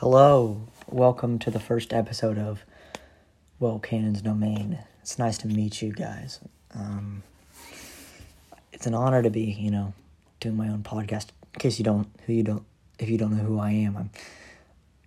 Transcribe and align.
Hello, 0.00 0.66
welcome 0.88 1.38
to 1.40 1.50
the 1.50 1.60
first 1.60 1.92
episode 1.92 2.38
of 2.38 2.64
Well 3.58 3.78
Cannon's 3.78 4.22
Domain. 4.22 4.78
It's 5.02 5.18
nice 5.18 5.36
to 5.36 5.46
meet 5.46 5.82
you 5.82 5.92
guys. 5.92 6.40
Um, 6.74 7.22
it's 8.72 8.86
an 8.86 8.94
honor 8.94 9.22
to 9.22 9.28
be, 9.28 9.42
you 9.42 9.70
know, 9.70 9.92
doing 10.40 10.56
my 10.56 10.70
own 10.70 10.82
podcast. 10.82 11.26
In 11.52 11.60
case 11.60 11.78
you 11.78 11.84
don't, 11.84 12.08
who 12.24 12.32
you 12.32 12.42
don't, 12.42 12.64
if 12.98 13.10
you 13.10 13.18
don't 13.18 13.36
know 13.36 13.44
who 13.44 13.60
I 13.60 13.72
am, 13.72 13.94
I'm 13.94 14.10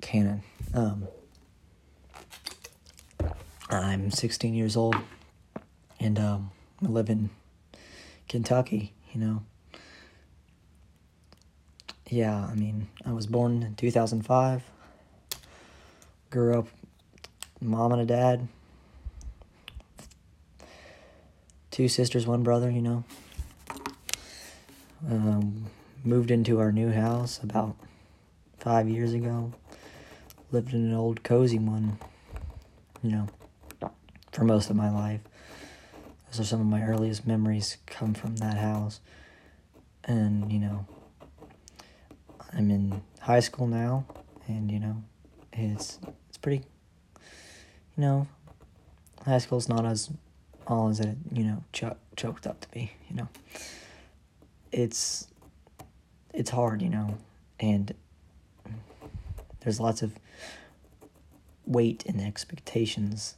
Cannon. 0.01 0.43
Um, 0.75 1.07
I'm 3.71 4.11
16 4.11 4.53
years 4.53 4.77
old, 4.77 4.95
and 5.99 6.19
um, 6.19 6.51
I 6.83 6.89
live 6.89 7.09
in 7.09 7.31
Kentucky. 8.29 8.93
You 9.11 9.21
know. 9.21 9.43
Yeah, 12.07 12.45
I 12.45 12.53
mean, 12.53 12.89
I 13.03 13.11
was 13.11 13.25
born 13.25 13.63
in 13.63 13.73
2005. 13.73 14.61
Grew 16.33 16.57
up, 16.57 16.67
mom 17.61 17.91
and 17.91 18.01
a 18.01 18.05
dad, 18.05 18.47
two 21.69 21.87
sisters, 21.87 22.25
one 22.25 22.41
brother. 22.41 22.71
You 22.71 22.81
know. 22.81 23.03
Um, 25.07 25.67
moved 26.03 26.31
into 26.31 26.59
our 26.59 26.71
new 26.71 26.91
house 26.91 27.39
about 27.43 27.75
five 28.57 28.89
years 28.89 29.13
ago. 29.13 29.53
Lived 30.51 30.73
in 30.73 30.85
an 30.85 30.95
old 30.95 31.21
cozy 31.21 31.59
one. 31.59 31.99
You 33.03 33.11
know 33.11 33.27
for 34.33 34.43
most 34.43 34.69
of 34.69 34.75
my 34.75 34.89
life. 34.89 35.21
Those 36.27 36.41
are 36.41 36.43
some 36.43 36.59
of 36.59 36.65
my 36.65 36.83
earliest 36.83 37.25
memories 37.27 37.77
come 37.85 38.13
from 38.13 38.37
that 38.37 38.57
house. 38.57 38.99
And, 40.05 40.51
you 40.51 40.59
know, 40.59 40.85
I'm 42.51 42.71
in 42.71 43.01
high 43.21 43.39
school 43.39 43.67
now 43.67 44.05
and, 44.47 44.71
you 44.71 44.79
know, 44.79 45.03
it's 45.53 45.99
it's 46.01 46.22
pretty 46.43 46.63
you 47.97 48.01
know, 48.01 48.27
high 49.25 49.37
school's 49.37 49.69
not 49.69 49.85
as 49.85 50.09
all 50.65 50.89
as 50.89 50.99
it, 50.99 51.17
you 51.31 51.43
know, 51.43 51.63
ch- 51.73 51.97
choked 52.15 52.47
up 52.47 52.61
to 52.61 52.69
be, 52.69 52.91
you 53.09 53.15
know. 53.15 53.27
It's 54.71 55.27
it's 56.33 56.49
hard, 56.49 56.81
you 56.81 56.89
know, 56.89 57.17
and 57.59 57.93
there's 59.59 59.79
lots 59.79 60.01
of 60.01 60.13
weight 61.65 62.03
and 62.07 62.19
expectations 62.19 63.35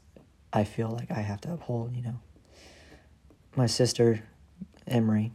I 0.53 0.63
feel 0.63 0.89
like 0.89 1.11
I 1.11 1.19
have 1.21 1.41
to 1.41 1.53
uphold, 1.53 1.95
you 1.95 2.01
know. 2.01 2.19
My 3.55 3.65
sister, 3.65 4.23
Emery, 4.87 5.31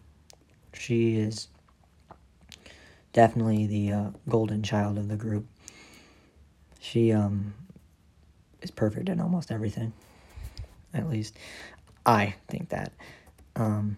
she 0.72 1.16
is 1.16 1.48
definitely 3.12 3.66
the 3.66 3.92
uh, 3.92 4.10
golden 4.28 4.62
child 4.62 4.96
of 4.96 5.08
the 5.08 5.16
group. 5.16 5.46
She 6.80 7.12
um 7.12 7.52
is 8.62 8.70
perfect 8.70 9.08
in 9.08 9.20
almost 9.20 9.50
everything. 9.50 9.92
At 10.92 11.08
least 11.08 11.36
I 12.04 12.34
think 12.48 12.70
that. 12.70 12.92
Um, 13.56 13.96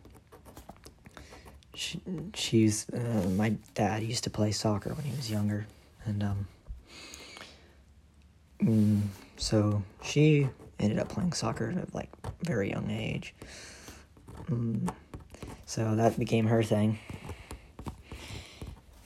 she, 1.74 2.00
she's 2.34 2.88
uh, 2.90 3.28
my 3.36 3.54
dad 3.74 4.02
used 4.02 4.24
to 4.24 4.30
play 4.30 4.52
soccer 4.52 4.92
when 4.92 5.04
he 5.04 5.16
was 5.16 5.30
younger, 5.30 5.66
and 6.04 6.22
um, 6.22 6.46
mm, 8.60 9.00
so 9.36 9.82
she 10.02 10.48
ended 10.78 10.98
up 10.98 11.08
playing 11.08 11.32
soccer 11.32 11.74
at 11.76 11.94
like 11.94 12.10
very 12.42 12.70
young 12.70 12.90
age. 12.90 13.34
Mm, 14.50 14.92
so 15.66 15.94
that 15.94 16.18
became 16.18 16.46
her 16.46 16.62
thing. 16.62 16.98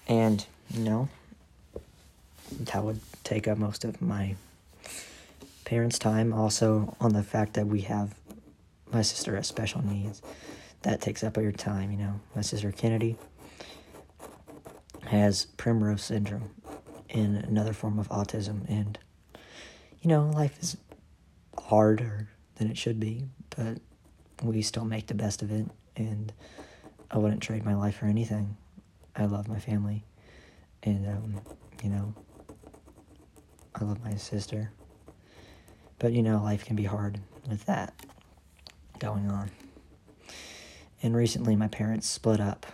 And, 0.09 0.45
you 0.71 0.81
know, 0.84 1.09
that 2.61 2.83
would 2.83 3.01
take 3.25 3.49
up 3.49 3.59
most 3.59 3.84
of 3.84 4.01
my 4.01 4.37
parents' 5.67 5.98
time. 5.98 6.33
Also, 6.33 6.97
on 7.00 7.12
the 7.12 7.22
fact 7.22 7.53
that 7.55 7.67
we 7.67 7.83
have 7.83 8.14
my 8.92 9.03
sister 9.03 9.36
has 9.36 9.47
special 9.47 9.84
needs, 9.84 10.22
that 10.82 11.00
takes 11.03 11.22
up 11.22 11.37
your 11.37 11.53
time, 11.53 11.91
you 11.91 11.99
know. 11.99 12.21
My 12.34 12.41
sister 12.41 12.72
Kennedy 12.72 13.16
has 15.06 15.47
Primrose 15.56 16.03
syndrome 16.03 16.50
and 17.10 17.37
another 17.37 17.72
form 17.72 17.99
of 17.99 18.09
autism, 18.09 18.69
and, 18.71 18.99
you 20.00 20.09
know, 20.09 20.31
life 20.31 20.56
is 20.60 20.76
harder 21.59 22.28
than 22.55 22.71
it 22.71 22.78
should 22.78 23.00
be, 23.00 23.25
but 23.56 23.78
we 24.43 24.62
still 24.62 24.84
make 24.84 25.09
the 25.09 25.15
best 25.15 25.43
of 25.43 25.50
it, 25.50 25.66
and 25.97 26.32
I 27.10 27.19
wouldn't 27.19 27.43
trade 27.43 27.65
my 27.65 27.75
life 27.75 27.97
for 27.97 28.06
anything. 28.06 28.56
I 29.16 29.25
love 29.25 29.49
my 29.49 29.59
family, 29.59 30.05
and 30.82 31.06
um, 31.09 31.41
you 31.82 31.91
know, 31.91 32.15
I 33.75 33.84
love 33.84 34.03
my 34.05 34.15
sister. 34.15 34.71
But 35.99 36.12
you 36.12 36.23
know, 36.23 36.43
life 36.43 36.65
can 36.65 36.77
be 36.77 36.84
hard 36.84 37.21
with 37.49 37.65
that 37.67 37.95
going 38.99 39.29
on. 39.29 39.51
And 41.03 41.15
recently, 41.15 41.57
my 41.57 41.69
parents 41.69 42.09
split 42.09 42.41
up, 42.41 42.67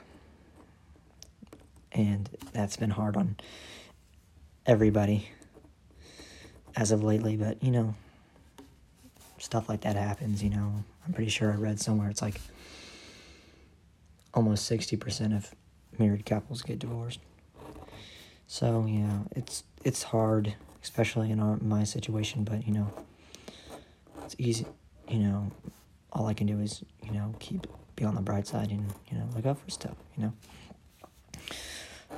and 1.92 2.28
that's 2.52 2.76
been 2.76 2.90
hard 2.90 3.16
on 3.16 3.36
everybody 4.66 5.28
as 6.76 6.92
of 6.92 7.02
lately. 7.02 7.36
But 7.36 7.62
you 7.62 7.70
know, 7.70 7.94
stuff 9.38 9.68
like 9.68 9.82
that 9.82 9.96
happens, 9.96 10.42
you 10.42 10.50
know. 10.50 10.84
I'm 11.06 11.12
pretty 11.12 11.30
sure 11.30 11.52
I 11.52 11.56
read 11.56 11.80
somewhere 11.80 12.08
it's 12.08 12.22
like 12.22 12.40
almost 14.34 14.70
60% 14.70 15.36
of 15.36 15.52
married 15.98 16.24
couples 16.24 16.62
get 16.62 16.78
divorced. 16.78 17.20
So, 18.46 18.86
yeah, 18.88 19.20
it's 19.34 19.64
it's 19.84 20.02
hard, 20.02 20.54
especially 20.82 21.30
in 21.30 21.40
our 21.40 21.56
my 21.56 21.84
situation, 21.84 22.44
but 22.44 22.66
you 22.66 22.72
know, 22.72 22.92
it's 24.24 24.36
easy, 24.38 24.66
you 25.08 25.18
know, 25.18 25.50
all 26.12 26.26
I 26.26 26.34
can 26.34 26.46
do 26.46 26.60
is, 26.60 26.84
you 27.02 27.12
know, 27.12 27.34
keep 27.38 27.66
be 27.94 28.04
on 28.04 28.14
the 28.14 28.22
bright 28.22 28.46
side 28.46 28.70
and, 28.70 28.92
you 29.10 29.18
know, 29.18 29.28
look 29.34 29.44
out 29.44 29.58
for 29.58 29.70
stuff, 29.70 29.96
you 30.16 30.24
know. 30.24 30.32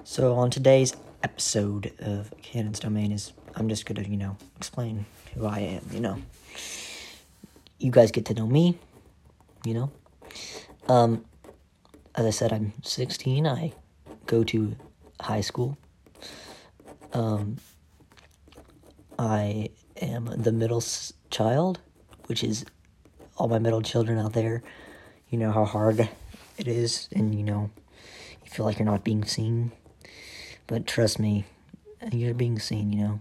So 0.05 0.35
on 0.35 0.51
today's 0.51 0.95
episode 1.23 1.93
of 1.99 2.33
Cannon's 2.43 2.79
Domain 2.79 3.11
is 3.11 3.33
I'm 3.57 3.69
just 3.69 3.87
gonna, 3.87 4.03
you 4.03 4.17
know, 4.17 4.37
explain 4.57 5.07
who 5.35 5.47
I 5.47 5.61
am, 5.61 5.83
you 5.91 6.01
know 6.01 6.19
you 7.85 7.91
guys 7.91 8.11
get 8.11 8.25
to 8.27 8.35
know 8.35 8.47
me, 8.47 8.79
you 9.65 9.75
know. 9.75 9.91
Um, 10.89 11.25
as 12.15 12.25
I 12.25 12.31
said, 12.31 12.53
I'm 12.53 12.73
16. 12.83 13.47
I 13.47 13.73
go 14.27 14.43
to 14.45 14.75
high 15.21 15.43
school. 15.43 15.77
Um, 17.13 17.59
I 19.19 19.69
am 20.01 20.25
the 20.25 20.51
middle 20.51 20.83
child, 21.31 21.81
which 22.27 22.43
is 22.43 22.65
all 23.37 23.49
my 23.49 23.59
middle 23.59 23.83
children 23.83 24.19
out 24.19 24.33
there. 24.33 24.63
You 25.31 25.39
know 25.39 25.53
how 25.53 25.65
hard 25.65 26.09
it 26.57 26.69
is, 26.69 27.09
and 27.13 27.35
you 27.35 27.43
know, 27.43 27.71
you 28.45 28.51
feel 28.51 28.65
like 28.65 28.79
you're 28.79 28.87
not 28.87 29.05
being 29.05 29.25
seen. 29.25 29.73
But 30.67 30.87
trust 30.87 31.19
me, 31.19 31.45
you're 32.13 32.35
being 32.35 32.59
seen, 32.59 32.93
you 32.93 33.03
know. 33.03 33.21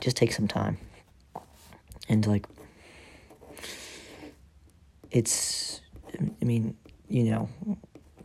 Just 0.00 0.16
take 0.16 0.32
some 0.32 0.48
time. 0.48 0.78
And 2.08 2.26
like 2.26 2.46
it's 5.10 5.80
I 6.40 6.44
mean, 6.44 6.76
you 7.08 7.24
know, 7.24 7.48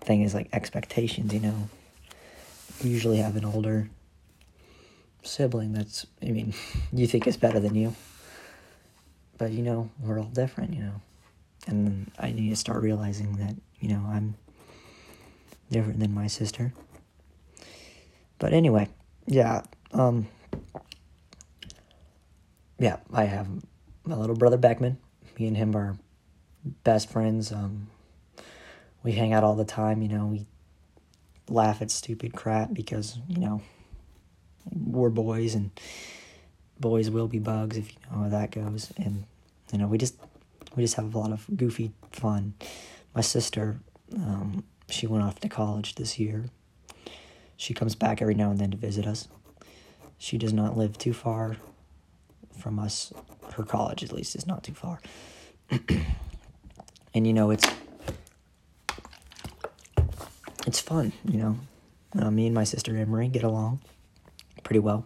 thing 0.02 0.22
is 0.22 0.34
like 0.34 0.50
expectations, 0.54 1.34
you 1.34 1.40
know. 1.40 1.70
You 2.82 2.92
usually 2.92 3.18
have 3.18 3.36
an 3.36 3.46
older 3.46 3.90
sibling 5.24 5.74
that's 5.74 6.06
I 6.22 6.28
mean, 6.28 6.54
you 6.94 7.08
think 7.08 7.28
is 7.28 7.38
better 7.38 7.60
than 7.60 7.76
you. 7.76 7.96
But 9.38 9.52
you 9.52 9.64
know, 9.64 9.90
we're 10.00 10.20
all 10.20 10.26
different, 10.26 10.74
you 10.74 10.82
know. 10.82 11.02
And 11.68 12.12
I 12.20 12.32
need 12.32 12.50
to 12.50 12.56
start 12.56 12.82
realizing 12.82 13.38
that, 13.38 13.56
you 13.80 13.90
know, 13.90 14.04
I'm 14.08 14.36
different 15.72 16.00
than 16.00 16.14
my 16.14 16.28
sister. 16.28 16.74
But 18.40 18.54
anyway, 18.54 18.90
yeah, 19.26 19.64
um 19.94 20.28
yeah, 22.78 22.98
I 23.14 23.26
have 23.26 23.48
my 24.06 24.16
little 24.16 24.36
brother 24.36 24.58
Beckman. 24.58 24.98
Me 25.40 25.48
and 25.48 25.58
him 25.58 25.76
are 25.76 25.98
best 26.84 27.10
friends. 27.10 27.52
Um, 27.52 27.88
we 29.04 29.14
hang 29.14 29.34
out 29.34 29.44
all 29.44 29.56
the 29.56 29.66
time. 29.66 30.02
You 30.02 30.10
know, 30.10 30.26
we 30.26 30.46
laugh 31.50 31.82
at 31.82 31.92
stupid 31.92 32.34
crap 32.34 32.74
because 32.74 33.20
you 33.28 33.40
know 33.40 33.62
we're 34.72 35.10
boys 35.10 35.56
and 35.56 35.72
boys 36.80 37.10
will 37.10 37.28
be 37.28 37.40
bugs 37.40 37.78
if 37.78 37.92
you 37.92 37.98
know 38.12 38.24
how 38.24 38.30
that 38.30 38.52
goes. 38.52 38.92
And 38.98 39.26
you 39.72 39.80
know, 39.80 39.88
we 39.88 39.98
just 39.98 40.16
we 40.76 40.84
just 40.84 40.96
have 40.96 41.14
a 41.14 41.18
lot 41.18 41.32
of 41.32 41.46
goofy 41.56 41.92
fun. 42.12 42.54
My 43.14 43.22
sister, 43.22 43.78
um, 44.16 44.64
she 44.90 45.08
went 45.08 45.24
off 45.24 45.40
to 45.40 45.50
college 45.50 45.96
this 45.96 46.20
year. 46.20 46.46
She 47.58 47.74
comes 47.74 47.96
back 47.96 48.22
every 48.22 48.36
now 48.36 48.52
and 48.52 48.60
then 48.60 48.72
to 48.72 48.78
visit 48.78 49.08
us. 49.08 49.28
She 50.18 50.38
does 50.38 50.54
not 50.54 50.78
live 50.78 50.98
too 50.98 51.14
far 51.14 51.58
from 52.60 52.80
us. 52.80 53.14
Her 53.54 53.64
college, 53.64 54.04
at 54.04 54.12
least, 54.12 54.36
is 54.36 54.46
not 54.46 54.64
too 54.64 54.74
far. 54.74 55.00
and 57.14 57.26
you 57.26 57.34
know 57.34 57.52
it's 57.52 57.66
it's 60.68 60.80
fun. 60.80 61.14
You 61.26 61.38
know, 61.38 61.60
uh, 62.20 62.32
me 62.32 62.48
and 62.48 62.56
my 62.56 62.64
sister 62.64 62.96
Emery 62.98 63.30
get 63.30 63.44
along 63.44 63.80
pretty 64.64 64.80
well. 64.80 65.06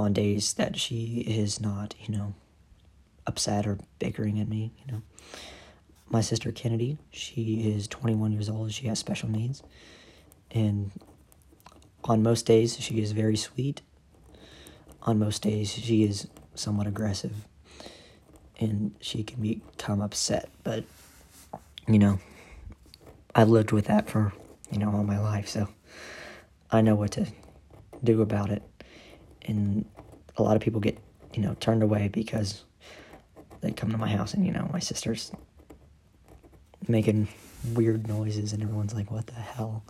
On 0.00 0.12
days 0.12 0.54
that 0.54 0.76
she 0.76 1.24
is 1.26 1.60
not, 1.60 1.94
you 2.00 2.16
know, 2.16 2.34
upset 3.26 3.66
or 3.66 3.78
bickering 3.98 4.40
at 4.40 4.48
me, 4.48 4.72
you 4.84 4.92
know. 4.92 5.02
My 6.08 6.20
sister 6.20 6.50
Kennedy, 6.50 6.98
she 7.10 7.72
is 7.72 7.86
21 7.86 8.32
years 8.32 8.48
old. 8.48 8.72
She 8.72 8.88
has 8.88 8.98
special 8.98 9.30
needs. 9.30 9.62
And 10.50 10.90
on 12.02 12.22
most 12.22 12.46
days, 12.46 12.76
she 12.80 13.00
is 13.00 13.12
very 13.12 13.36
sweet. 13.36 13.82
On 15.02 15.18
most 15.18 15.42
days, 15.42 15.70
she 15.70 16.02
is 16.02 16.26
somewhat 16.54 16.88
aggressive. 16.88 17.46
And 18.58 18.94
she 19.00 19.22
can 19.22 19.40
become 19.40 20.00
upset. 20.00 20.50
But, 20.64 20.84
you 21.86 21.98
know, 21.98 22.18
I've 23.34 23.48
lived 23.48 23.70
with 23.70 23.84
that 23.84 24.10
for, 24.10 24.32
you 24.72 24.78
know, 24.78 24.90
all 24.90 25.04
my 25.04 25.20
life. 25.20 25.48
So 25.48 25.68
I 26.72 26.80
know 26.80 26.96
what 26.96 27.12
to 27.12 27.26
do 28.02 28.20
about 28.20 28.50
it. 28.50 28.62
And 29.46 29.84
a 30.36 30.42
lot 30.42 30.56
of 30.56 30.62
people 30.62 30.80
get, 30.80 30.98
you 31.34 31.42
know, 31.42 31.54
turned 31.60 31.82
away 31.82 32.08
because 32.08 32.64
they 33.60 33.72
come 33.72 33.90
to 33.90 33.98
my 33.98 34.08
house 34.08 34.34
and, 34.34 34.46
you 34.46 34.52
know, 34.52 34.68
my 34.72 34.78
sister's 34.78 35.32
making 36.88 37.28
weird 37.74 38.08
noises 38.08 38.52
and 38.52 38.62
everyone's 38.62 38.94
like, 38.94 39.10
what 39.10 39.26
the 39.26 39.34
hell? 39.34 39.84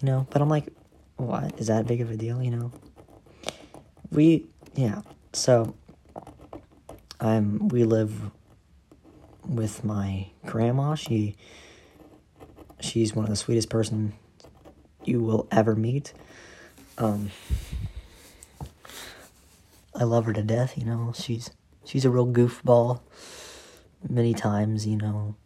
You 0.00 0.06
know, 0.06 0.26
but 0.30 0.42
I'm 0.42 0.48
like, 0.48 0.68
what? 1.16 1.58
Is 1.58 1.68
that 1.68 1.86
big 1.86 2.00
of 2.00 2.10
a 2.10 2.16
deal, 2.16 2.42
you 2.42 2.50
know? 2.50 2.72
We, 4.10 4.46
yeah. 4.74 5.02
So, 5.32 5.74
I'm, 7.20 7.68
we 7.68 7.84
live 7.84 8.30
with 9.46 9.84
my 9.84 10.30
grandma. 10.46 10.94
She, 10.94 11.36
she's 12.80 13.14
one 13.14 13.24
of 13.24 13.30
the 13.30 13.36
sweetest 13.36 13.68
person 13.68 14.14
you 15.04 15.20
will 15.20 15.46
ever 15.50 15.74
meet. 15.74 16.12
Um, 16.98 17.30
I 20.00 20.04
love 20.04 20.24
her 20.24 20.32
to 20.32 20.42
death, 20.42 20.78
you 20.78 20.86
know. 20.86 21.12
She's 21.14 21.50
she's 21.84 22.06
a 22.06 22.10
real 22.10 22.26
goofball. 22.26 23.00
Many 24.08 24.32
times, 24.32 24.86
you 24.86 24.96
know, 24.96 25.36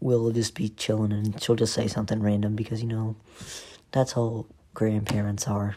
we'll 0.00 0.32
just 0.32 0.56
be 0.56 0.68
chilling 0.70 1.12
and 1.12 1.40
she'll 1.40 1.54
just 1.54 1.72
say 1.72 1.86
something 1.86 2.20
random 2.20 2.56
because 2.56 2.82
you 2.82 2.88
know 2.88 3.14
that's 3.92 4.12
how 4.12 4.46
grandparents 4.74 5.46
are. 5.46 5.76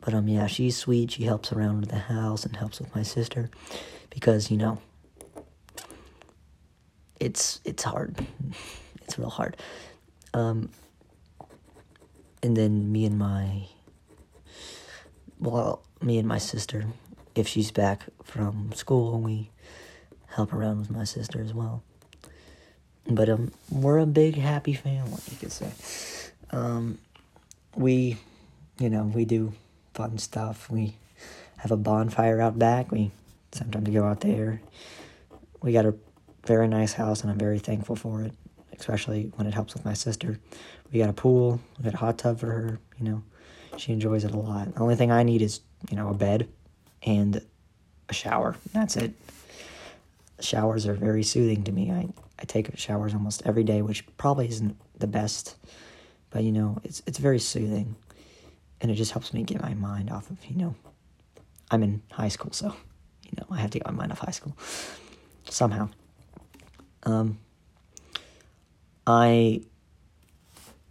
But 0.00 0.14
um 0.14 0.28
yeah, 0.28 0.46
she's 0.46 0.78
sweet. 0.78 1.10
She 1.10 1.24
helps 1.24 1.52
around 1.52 1.80
with 1.80 1.90
the 1.90 1.98
house 1.98 2.46
and 2.46 2.56
helps 2.56 2.80
with 2.80 2.94
my 2.96 3.02
sister 3.02 3.50
because, 4.08 4.50
you 4.50 4.56
know, 4.56 4.80
it's 7.20 7.60
it's 7.64 7.82
hard. 7.82 8.26
It's 9.02 9.18
real 9.18 9.28
hard. 9.28 9.58
Um 10.32 10.70
and 12.42 12.56
then 12.56 12.90
me 12.90 13.04
and 13.04 13.18
my 13.18 13.68
well, 15.38 15.82
me 16.00 16.18
and 16.18 16.28
my 16.28 16.38
sister, 16.38 16.84
if 17.34 17.48
she's 17.48 17.70
back 17.70 18.04
from 18.22 18.72
school, 18.72 19.20
we 19.20 19.50
help 20.28 20.52
around 20.52 20.78
with 20.78 20.90
my 20.90 21.04
sister 21.04 21.40
as 21.40 21.54
well. 21.54 21.82
But 23.06 23.28
um, 23.28 23.52
we're 23.70 23.98
a 23.98 24.06
big 24.06 24.36
happy 24.36 24.72
family, 24.72 25.20
you 25.30 25.36
could 25.36 25.52
say. 25.52 25.70
Um, 26.50 26.98
we, 27.76 28.16
you 28.78 28.88
know, 28.88 29.04
we 29.04 29.24
do 29.24 29.52
fun 29.92 30.18
stuff. 30.18 30.70
We 30.70 30.96
have 31.58 31.70
a 31.70 31.76
bonfire 31.76 32.40
out 32.40 32.58
back. 32.58 32.90
We 32.90 33.10
sometimes 33.52 33.88
go 33.90 34.04
out 34.04 34.20
there. 34.20 34.60
We 35.62 35.72
got 35.72 35.86
a 35.86 35.94
very 36.46 36.68
nice 36.68 36.92
house, 36.92 37.22
and 37.22 37.30
I'm 37.30 37.38
very 37.38 37.58
thankful 37.58 37.96
for 37.96 38.22
it, 38.22 38.32
especially 38.78 39.32
when 39.36 39.46
it 39.46 39.54
helps 39.54 39.74
with 39.74 39.84
my 39.84 39.94
sister. 39.94 40.38
We 40.92 40.98
got 40.98 41.10
a 41.10 41.14
pool. 41.14 41.60
We 41.78 41.84
got 41.84 41.94
a 41.94 41.98
hot 41.98 42.18
tub 42.18 42.40
for 42.40 42.46
her. 42.46 42.78
You 42.98 43.04
know, 43.04 43.22
she 43.76 43.92
enjoys 43.92 44.24
it 44.24 44.32
a 44.32 44.36
lot. 44.36 44.74
The 44.74 44.80
only 44.80 44.96
thing 44.96 45.10
I 45.10 45.22
need 45.22 45.42
is, 45.42 45.60
you 45.90 45.96
know, 45.96 46.08
a 46.08 46.14
bed 46.14 46.48
and 47.02 47.40
a 48.08 48.14
shower. 48.14 48.56
That's 48.72 48.96
it. 48.96 49.12
Showers 50.40 50.86
are 50.86 50.94
very 50.94 51.22
soothing 51.22 51.64
to 51.64 51.72
me. 51.72 51.90
I, 51.90 52.08
I 52.38 52.44
take 52.44 52.76
showers 52.78 53.14
almost 53.14 53.42
every 53.44 53.64
day, 53.64 53.82
which 53.82 54.04
probably 54.16 54.48
isn't 54.48 54.76
the 54.98 55.06
best, 55.06 55.56
but 56.30 56.42
you 56.42 56.52
know, 56.52 56.78
it's 56.84 57.02
it's 57.06 57.18
very 57.18 57.38
soothing, 57.38 57.94
and 58.80 58.90
it 58.90 58.94
just 58.94 59.12
helps 59.12 59.32
me 59.32 59.42
get 59.44 59.62
my 59.62 59.74
mind 59.74 60.10
off 60.10 60.30
of 60.30 60.44
you 60.46 60.56
know, 60.56 60.74
I'm 61.70 61.82
in 61.82 62.02
high 62.10 62.28
school, 62.28 62.52
so 62.52 62.74
you 63.22 63.32
know 63.38 63.46
I 63.50 63.60
have 63.60 63.70
to 63.70 63.78
get 63.78 63.86
my 63.86 63.92
mind 63.92 64.12
off 64.12 64.18
high 64.18 64.32
school 64.32 64.56
somehow. 65.48 65.88
Um, 67.04 67.38
I 69.06 69.62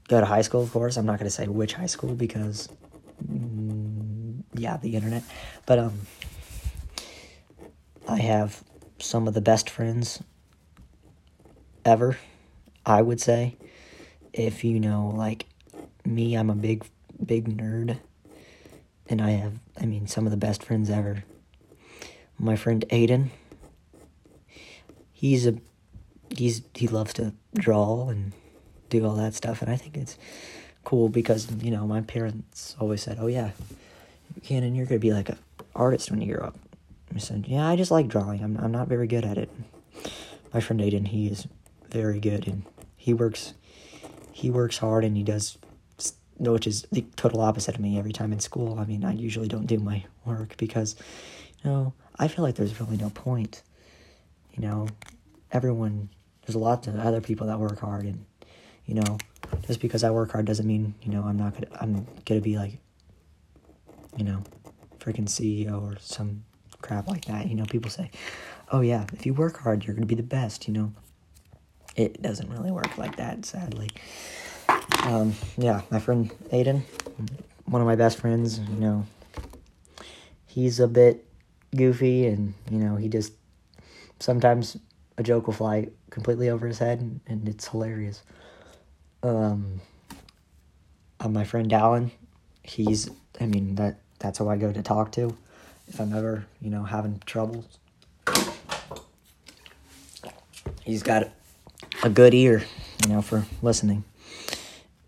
go 0.07 0.19
to 0.19 0.25
high 0.25 0.41
school, 0.41 0.63
of 0.63 0.71
course. 0.71 0.97
I'm 0.97 1.05
not 1.05 1.19
going 1.19 1.29
to 1.29 1.35
say 1.35 1.47
which 1.47 1.73
high 1.73 1.87
school 1.87 2.15
because, 2.15 2.69
mm, 3.25 4.43
yeah, 4.53 4.77
the 4.77 4.95
internet. 4.95 5.23
But 5.65 5.79
um, 5.79 6.01
I 8.07 8.17
have 8.17 8.63
some 8.99 9.27
of 9.27 9.33
the 9.33 9.41
best 9.41 9.69
friends 9.69 10.21
ever, 11.85 12.17
I 12.85 13.01
would 13.01 13.21
say. 13.21 13.55
If 14.33 14.63
you 14.63 14.79
know, 14.79 15.13
like 15.15 15.45
me, 16.05 16.35
I'm 16.35 16.49
a 16.49 16.55
big, 16.55 16.85
big 17.23 17.57
nerd. 17.57 17.99
And 19.07 19.21
I 19.21 19.31
have, 19.31 19.59
I 19.79 19.85
mean, 19.85 20.07
some 20.07 20.25
of 20.25 20.31
the 20.31 20.37
best 20.37 20.63
friends 20.63 20.89
ever. 20.89 21.23
My 22.39 22.55
friend 22.55 22.83
Aiden, 22.89 23.29
he's 25.11 25.45
a, 25.45 25.55
he's, 26.35 26.63
he 26.73 26.87
loves 26.87 27.13
to 27.13 27.33
draw 27.53 28.09
and 28.09 28.33
do 28.99 29.05
all 29.05 29.15
that 29.15 29.33
stuff. 29.33 29.61
And 29.61 29.71
I 29.71 29.75
think 29.75 29.97
it's 29.97 30.17
cool 30.83 31.09
because, 31.09 31.51
you 31.61 31.71
know, 31.71 31.87
my 31.87 32.01
parents 32.01 32.75
always 32.79 33.01
said, 33.01 33.17
oh, 33.19 33.27
yeah, 33.27 33.51
Cannon, 34.43 34.75
you're 34.75 34.85
going 34.85 34.99
to 34.99 35.07
be 35.07 35.13
like 35.13 35.29
an 35.29 35.37
artist 35.75 36.11
when 36.11 36.21
you 36.21 36.35
grow 36.35 36.47
up. 36.47 36.55
I 37.15 37.19
said, 37.19 37.45
yeah, 37.47 37.67
I 37.67 37.75
just 37.75 37.91
like 37.91 38.07
drawing. 38.07 38.43
I'm, 38.43 38.57
I'm 38.57 38.71
not 38.71 38.87
very 38.87 39.07
good 39.07 39.23
at 39.23 39.37
it. 39.37 39.49
My 40.53 40.59
friend 40.59 40.81
Aiden, 40.81 41.07
he 41.07 41.27
is 41.27 41.47
very 41.89 42.19
good 42.19 42.47
and 42.47 42.63
he 42.97 43.13
works, 43.13 43.53
he 44.31 44.49
works 44.49 44.79
hard 44.79 45.03
and 45.03 45.15
he 45.15 45.23
does, 45.23 45.57
which 46.39 46.65
is 46.65 46.87
the 46.91 47.05
total 47.15 47.41
opposite 47.41 47.75
of 47.75 47.81
me 47.81 47.99
every 47.99 48.13
time 48.13 48.33
in 48.33 48.39
school. 48.39 48.79
I 48.79 48.85
mean, 48.85 49.03
I 49.05 49.13
usually 49.13 49.47
don't 49.47 49.67
do 49.67 49.77
my 49.77 50.05
work 50.25 50.57
because, 50.57 50.95
you 51.63 51.69
know, 51.69 51.93
I 52.17 52.27
feel 52.27 52.43
like 52.43 52.55
there's 52.55 52.79
really 52.79 52.97
no 52.97 53.09
point. 53.11 53.61
You 54.55 54.63
know, 54.63 54.87
everyone, 55.51 56.09
there's 56.45 56.55
a 56.55 56.59
lot 56.59 56.87
of 56.87 56.99
other 56.99 57.21
people 57.21 57.47
that 57.47 57.59
work 57.59 57.79
hard 57.79 58.05
and 58.05 58.25
you 58.85 58.95
know, 58.95 59.17
just 59.65 59.79
because 59.79 60.03
I 60.03 60.11
work 60.11 60.31
hard 60.31 60.45
doesn't 60.45 60.65
mean, 60.67 60.93
you 61.01 61.11
know, 61.11 61.23
I'm 61.23 61.37
not 61.37 61.53
gonna, 61.53 61.67
I'm 61.79 62.07
gonna 62.25 62.41
be 62.41 62.57
like, 62.57 62.77
you 64.17 64.23
know, 64.23 64.43
freaking 64.99 65.27
CEO 65.27 65.81
or 65.81 65.97
some 65.99 66.43
crap 66.81 67.07
like 67.07 67.25
that. 67.25 67.47
You 67.47 67.55
know, 67.55 67.65
people 67.65 67.89
say, 67.89 68.11
oh 68.71 68.81
yeah, 68.81 69.05
if 69.13 69.25
you 69.25 69.33
work 69.33 69.59
hard, 69.59 69.85
you're 69.85 69.95
gonna 69.95 70.05
be 70.05 70.15
the 70.15 70.23
best, 70.23 70.67
you 70.67 70.73
know. 70.73 70.93
It 71.95 72.21
doesn't 72.21 72.49
really 72.49 72.71
work 72.71 72.97
like 72.97 73.17
that, 73.17 73.45
sadly. 73.45 73.89
Um, 75.03 75.33
yeah, 75.57 75.81
my 75.91 75.99
friend 75.99 76.31
Aiden, 76.51 76.81
one 77.65 77.81
of 77.81 77.87
my 77.87 77.95
best 77.95 78.17
friends, 78.17 78.59
you 78.59 78.79
know, 78.79 79.05
he's 80.47 80.79
a 80.79 80.87
bit 80.87 81.25
goofy 81.75 82.25
and, 82.25 82.53
you 82.71 82.79
know, 82.79 82.95
he 82.95 83.09
just, 83.09 83.33
sometimes 84.19 84.77
a 85.17 85.23
joke 85.23 85.47
will 85.47 85.53
fly 85.53 85.87
completely 86.09 86.49
over 86.49 86.65
his 86.67 86.79
head 86.79 86.99
and, 86.99 87.19
and 87.27 87.47
it's 87.47 87.67
hilarious 87.67 88.23
um, 89.23 89.81
uh, 91.19 91.29
my 91.29 91.43
friend 91.43 91.71
Alan, 91.71 92.11
he's, 92.61 93.09
I 93.39 93.45
mean, 93.45 93.75
that 93.75 93.99
that's 94.19 94.37
who 94.37 94.49
I 94.49 94.57
go 94.57 94.71
to 94.71 94.81
talk 94.81 95.11
to 95.13 95.35
if 95.87 95.99
I'm 95.99 96.13
ever, 96.13 96.45
you 96.61 96.69
know, 96.69 96.83
having 96.83 97.21
troubles. 97.25 97.79
He's 100.83 101.03
got 101.03 101.29
a 102.03 102.09
good 102.09 102.33
ear, 102.33 102.63
you 103.03 103.13
know, 103.13 103.21
for 103.21 103.45
listening. 103.61 104.03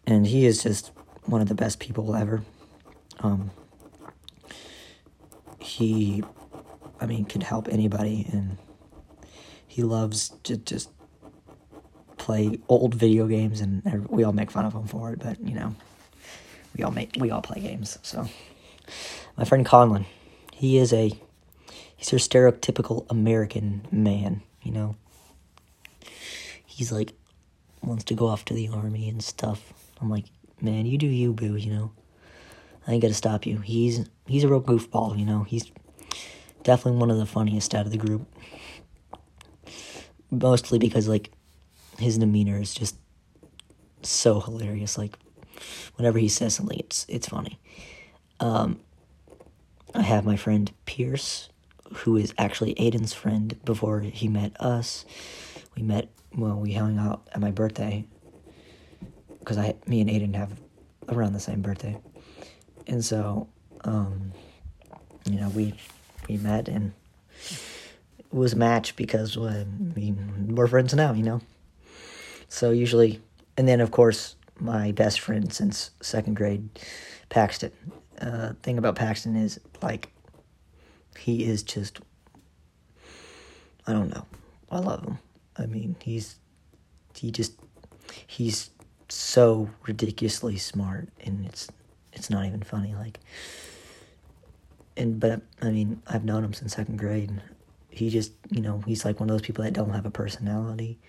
And 0.07 0.27
he 0.27 0.45
is 0.45 0.63
just 0.63 0.91
one 1.23 1.41
of 1.41 1.49
the 1.49 1.55
best 1.55 1.79
people 1.79 2.15
ever. 2.15 2.43
Um, 3.19 3.51
he, 5.59 6.23
I 7.01 7.05
mean, 7.05 7.25
can 7.25 7.41
help 7.41 7.67
anybody, 7.67 8.27
and 8.31 8.57
he 9.67 9.83
loves 9.83 10.29
to 10.43 10.57
just 10.57 10.89
play 12.25 12.57
old 12.67 12.95
video 12.95 13.27
games, 13.27 13.61
and 13.61 14.07
we 14.09 14.23
all 14.23 14.33
make 14.33 14.49
fun 14.49 14.65
of 14.65 14.73
him 14.73 14.87
for 14.87 15.13
it. 15.13 15.19
But 15.19 15.39
you 15.39 15.53
know, 15.53 15.75
we 16.75 16.83
all 16.83 16.91
make 16.91 17.15
we 17.19 17.29
all 17.29 17.41
play 17.41 17.61
games. 17.61 17.99
So, 18.01 18.27
my 19.37 19.45
friend 19.45 19.63
Conlon, 19.63 20.05
he 20.51 20.79
is 20.79 20.91
a 20.91 21.11
he's 21.95 22.11
your 22.11 22.19
stereotypical 22.19 23.05
American 23.11 23.87
man. 23.91 24.41
You 24.63 24.71
know, 24.71 24.95
he's 26.65 26.91
like 26.91 27.13
wants 27.83 28.03
to 28.05 28.15
go 28.15 28.25
off 28.25 28.43
to 28.45 28.55
the 28.55 28.69
army 28.69 29.07
and 29.07 29.23
stuff. 29.23 29.71
I'm 30.01 30.09
like, 30.09 30.25
man, 30.59 30.87
you 30.87 30.97
do 30.97 31.05
you, 31.05 31.31
boo. 31.31 31.55
You 31.55 31.73
know, 31.73 31.91
I 32.87 32.93
ain't 32.93 33.03
gonna 33.03 33.13
stop 33.13 33.45
you. 33.45 33.59
He's 33.59 34.09
he's 34.25 34.43
a 34.43 34.47
real 34.47 34.61
goofball. 34.61 35.19
You 35.19 35.25
know, 35.25 35.43
he's 35.43 35.71
definitely 36.63 36.99
one 36.99 37.11
of 37.11 37.19
the 37.19 37.27
funniest 37.27 37.75
out 37.75 37.85
of 37.85 37.91
the 37.91 37.99
group. 37.99 38.25
Mostly 40.31 40.79
because 40.79 41.07
like 41.07 41.29
his 41.97 42.17
demeanor 42.17 42.59
is 42.59 42.73
just 42.73 42.95
so 44.01 44.39
hilarious. 44.39 44.97
Like 44.97 45.17
whenever 45.95 46.19
he 46.19 46.29
says 46.29 46.55
something, 46.55 46.79
it's 46.79 47.05
it's 47.09 47.27
funny. 47.27 47.59
Um, 48.39 48.79
I 49.93 50.01
have 50.01 50.25
my 50.25 50.35
friend 50.35 50.71
Pierce, 50.85 51.49
who 51.93 52.17
is 52.17 52.33
actually 52.37 52.75
Aiden's 52.75 53.13
friend 53.13 53.57
before 53.63 54.01
he 54.01 54.27
met 54.27 54.59
us. 54.59 55.05
We 55.75 55.83
met, 55.83 56.09
well, 56.35 56.55
we 56.55 56.73
hung 56.73 56.97
out 56.97 57.27
at 57.31 57.39
my 57.39 57.51
birthday 57.51 58.05
because 59.39 59.57
I, 59.57 59.75
me 59.87 60.01
and 60.01 60.09
Aiden 60.09 60.35
have 60.35 60.51
around 61.07 61.33
the 61.33 61.39
same 61.39 61.61
birthday. 61.61 61.97
And 62.87 63.03
so, 63.05 63.47
um, 63.83 64.33
you 65.25 65.39
know, 65.39 65.49
we, 65.49 65.75
we 66.27 66.37
met 66.37 66.67
and 66.67 66.93
it 68.19 68.33
was 68.33 68.53
a 68.53 68.57
match 68.57 68.95
because, 68.95 69.37
well, 69.37 69.49
I 69.49 69.63
mean, 69.63 70.55
we're 70.55 70.67
friends 70.67 70.93
now, 70.93 71.13
you 71.13 71.23
know? 71.23 71.41
So 72.47 72.71
usually, 72.71 73.21
and 73.57 73.67
then 73.67 73.81
of 73.81 73.91
course, 73.91 74.35
my 74.59 74.91
best 74.91 75.19
friend 75.19 75.51
since 75.51 75.91
second 76.01 76.35
grade, 76.35 76.69
Paxton. 77.29 77.71
Uh, 78.21 78.53
thing 78.63 78.77
about 78.77 78.95
Paxton 78.95 79.35
is 79.35 79.59
like 79.81 80.09
he 81.19 81.43
is 81.43 81.63
just 81.63 81.99
I 83.87 83.91
don't 83.91 84.09
know. 84.09 84.25
I 84.71 84.79
love 84.79 85.03
him. 85.03 85.19
I 85.57 85.65
mean, 85.65 85.95
he's 86.01 86.37
he 87.13 87.31
just 87.31 87.53
he's 88.25 88.69
so 89.09 89.69
ridiculously 89.85 90.57
smart 90.57 91.09
and 91.23 91.45
it's 91.45 91.67
it's 92.13 92.29
not 92.29 92.45
even 92.45 92.63
funny 92.63 92.95
like 92.95 93.19
and 94.97 95.19
but 95.19 95.41
I 95.61 95.69
mean, 95.71 96.01
I've 96.07 96.23
known 96.23 96.43
him 96.43 96.53
since 96.53 96.75
second 96.75 96.97
grade. 96.97 97.41
He 97.89 98.09
just, 98.09 98.31
you 98.49 98.61
know, 98.61 98.81
he's 98.85 99.05
like 99.05 99.19
one 99.19 99.29
of 99.29 99.33
those 99.33 99.45
people 99.45 99.63
that 99.63 99.73
don't 99.73 99.91
have 99.91 100.05
a 100.05 100.11
personality 100.11 100.99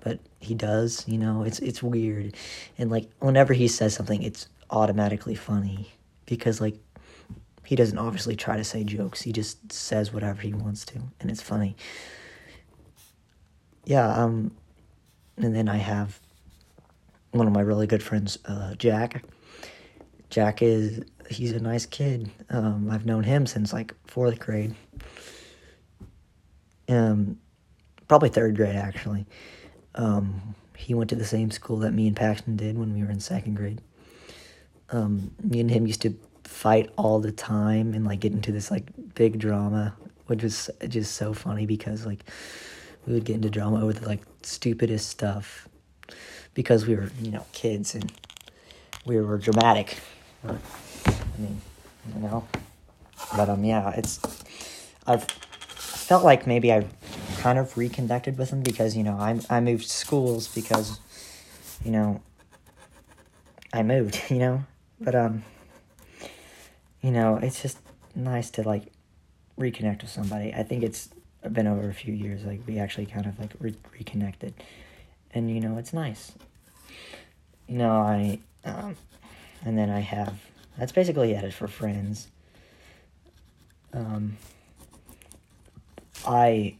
but 0.00 0.20
he 0.40 0.54
does, 0.54 1.06
you 1.08 1.18
know, 1.18 1.42
it's 1.42 1.58
it's 1.60 1.82
weird. 1.82 2.36
And 2.78 2.90
like 2.90 3.10
whenever 3.18 3.52
he 3.54 3.68
says 3.68 3.94
something, 3.94 4.22
it's 4.22 4.48
automatically 4.70 5.34
funny 5.34 5.92
because 6.26 6.60
like 6.60 6.76
he 7.64 7.76
doesn't 7.76 7.98
obviously 7.98 8.36
try 8.36 8.56
to 8.56 8.64
say 8.64 8.84
jokes. 8.84 9.22
He 9.22 9.32
just 9.32 9.72
says 9.72 10.12
whatever 10.12 10.42
he 10.42 10.52
wants 10.54 10.84
to 10.86 11.00
and 11.20 11.30
it's 11.30 11.42
funny. 11.42 11.76
Yeah, 13.84 14.08
um 14.08 14.52
and 15.36 15.54
then 15.54 15.68
I 15.68 15.76
have 15.76 16.20
one 17.32 17.46
of 17.46 17.52
my 17.52 17.60
really 17.60 17.86
good 17.86 18.02
friends, 18.02 18.38
uh, 18.46 18.74
Jack. 18.74 19.24
Jack 20.30 20.62
is 20.62 21.02
he's 21.28 21.52
a 21.52 21.60
nice 21.60 21.86
kid. 21.86 22.30
Um, 22.50 22.90
I've 22.90 23.06
known 23.06 23.24
him 23.24 23.46
since 23.46 23.72
like 23.72 23.94
fourth 24.06 24.38
grade. 24.38 24.74
Um, 26.88 27.38
probably 28.08 28.28
third 28.28 28.56
grade 28.56 28.76
actually. 28.76 29.26
Um, 29.96 30.54
he 30.76 30.94
went 30.94 31.10
to 31.10 31.16
the 31.16 31.24
same 31.24 31.50
school 31.50 31.78
that 31.78 31.92
me 31.92 32.06
and 32.06 32.16
Paxton 32.16 32.56
did 32.56 32.78
when 32.78 32.94
we 32.94 33.02
were 33.02 33.10
in 33.10 33.20
second 33.20 33.54
grade. 33.54 33.80
Um, 34.90 35.32
me 35.42 35.60
and 35.60 35.70
him 35.70 35.86
used 35.86 36.02
to 36.02 36.14
fight 36.44 36.90
all 36.96 37.18
the 37.18 37.32
time 37.32 37.92
and 37.94 38.04
like 38.04 38.20
get 38.20 38.32
into 38.32 38.52
this 38.52 38.70
like 38.70 38.84
big 39.14 39.38
drama, 39.38 39.94
which 40.26 40.42
was 40.42 40.70
just 40.88 41.14
so 41.14 41.32
funny 41.32 41.66
because 41.66 42.06
like 42.06 42.24
we 43.06 43.14
would 43.14 43.24
get 43.24 43.36
into 43.36 43.50
drama 43.50 43.82
over 43.82 43.92
the 43.92 44.06
like 44.06 44.22
stupidest 44.42 45.08
stuff 45.08 45.68
because 46.54 46.86
we 46.86 46.94
were 46.94 47.10
you 47.20 47.30
know 47.30 47.44
kids 47.52 47.94
and 47.94 48.12
we 49.04 49.20
were 49.20 49.38
dramatic. 49.38 49.98
I 50.44 50.52
mean, 51.38 51.60
you 52.14 52.22
know, 52.22 52.46
but 53.36 53.48
um, 53.48 53.64
yeah, 53.64 53.90
it's 53.90 54.20
I've 55.06 55.24
felt 55.24 56.24
like 56.24 56.46
maybe 56.46 56.72
I 56.72 56.86
kind 57.46 57.60
of 57.60 57.78
reconnected 57.78 58.36
with 58.36 58.50
him 58.50 58.60
because 58.60 58.96
you 58.96 59.04
know 59.04 59.16
I 59.16 59.38
I 59.48 59.60
moved 59.60 59.86
schools 59.86 60.48
because 60.48 60.98
you 61.84 61.92
know 61.92 62.20
I 63.72 63.84
moved, 63.84 64.20
you 64.30 64.38
know, 64.38 64.64
but 65.00 65.14
um 65.14 65.44
you 67.00 67.12
know 67.12 67.36
it's 67.36 67.62
just 67.62 67.78
nice 68.16 68.50
to 68.50 68.62
like 68.62 68.86
reconnect 69.56 70.02
with 70.02 70.10
somebody. 70.10 70.52
I 70.52 70.64
think 70.64 70.82
it's 70.82 71.08
been 71.52 71.68
over 71.68 71.88
a 71.88 71.94
few 71.94 72.12
years 72.12 72.42
like 72.44 72.62
we 72.66 72.80
actually 72.80 73.06
kind 73.06 73.26
of 73.26 73.38
like 73.38 73.52
re- 73.60 73.76
reconnected, 73.96 74.52
and 75.32 75.48
you 75.48 75.60
know 75.60 75.78
it's 75.78 75.92
nice. 75.92 76.32
You 77.68 77.78
know 77.78 77.92
I 77.92 78.40
um 78.64 78.96
and 79.64 79.78
then 79.78 79.88
I 79.88 80.00
have 80.00 80.34
that's 80.76 80.90
basically 80.90 81.30
it 81.30 81.54
for 81.54 81.68
friends. 81.68 82.26
Um, 83.92 84.36
I 86.26 86.76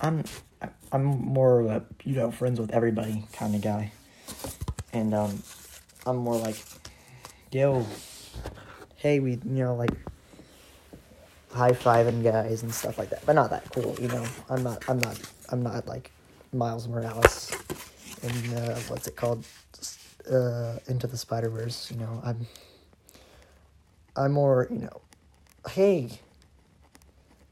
I'm 0.00 0.24
I'm 0.92 1.04
more 1.04 1.60
of 1.60 1.66
a 1.66 1.84
you 2.04 2.14
know 2.14 2.30
friends 2.30 2.60
with 2.60 2.72
everybody 2.72 3.24
kind 3.32 3.54
of 3.54 3.60
guy, 3.60 3.92
and 4.92 5.14
um, 5.14 5.42
I'm 6.06 6.16
more 6.16 6.36
like, 6.36 6.56
yo, 7.50 7.86
hey, 8.96 9.20
we 9.20 9.32
you 9.32 9.40
know 9.44 9.74
like 9.74 9.90
high 11.52 11.72
fiving 11.72 12.22
guys 12.22 12.62
and 12.62 12.72
stuff 12.72 12.98
like 12.98 13.10
that, 13.10 13.24
but 13.26 13.34
not 13.34 13.50
that 13.50 13.70
cool, 13.72 13.96
you 14.00 14.08
know. 14.08 14.24
I'm 14.48 14.62
not 14.62 14.88
I'm 14.88 14.98
not 14.98 15.20
I'm 15.50 15.62
not 15.62 15.86
like 15.86 16.12
Miles 16.52 16.86
Morales 16.88 17.50
in 18.22 18.54
uh, 18.54 18.78
what's 18.88 19.06
it 19.06 19.16
called, 19.16 19.44
uh, 20.30 20.78
Into 20.86 21.06
the 21.06 21.16
Spider 21.16 21.48
Verse. 21.48 21.90
You 21.90 21.98
know, 21.98 22.20
I'm 22.24 22.46
I'm 24.16 24.32
more 24.32 24.68
you 24.70 24.78
know, 24.78 25.00
hey, 25.70 26.20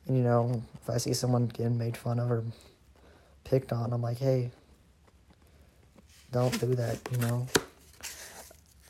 you 0.08 0.22
know, 0.22 0.62
if 0.80 0.88
I 0.88 0.98
see 0.98 1.12
someone 1.12 1.46
getting 1.46 1.78
made 1.78 1.96
fun 1.96 2.18
of 2.18 2.30
or 2.30 2.44
picked 3.44 3.72
on, 3.72 3.92
I'm 3.92 4.02
like, 4.02 4.18
hey, 4.18 4.50
don't 6.32 6.58
do 6.60 6.74
that, 6.74 6.98
you 7.10 7.18
know? 7.18 7.46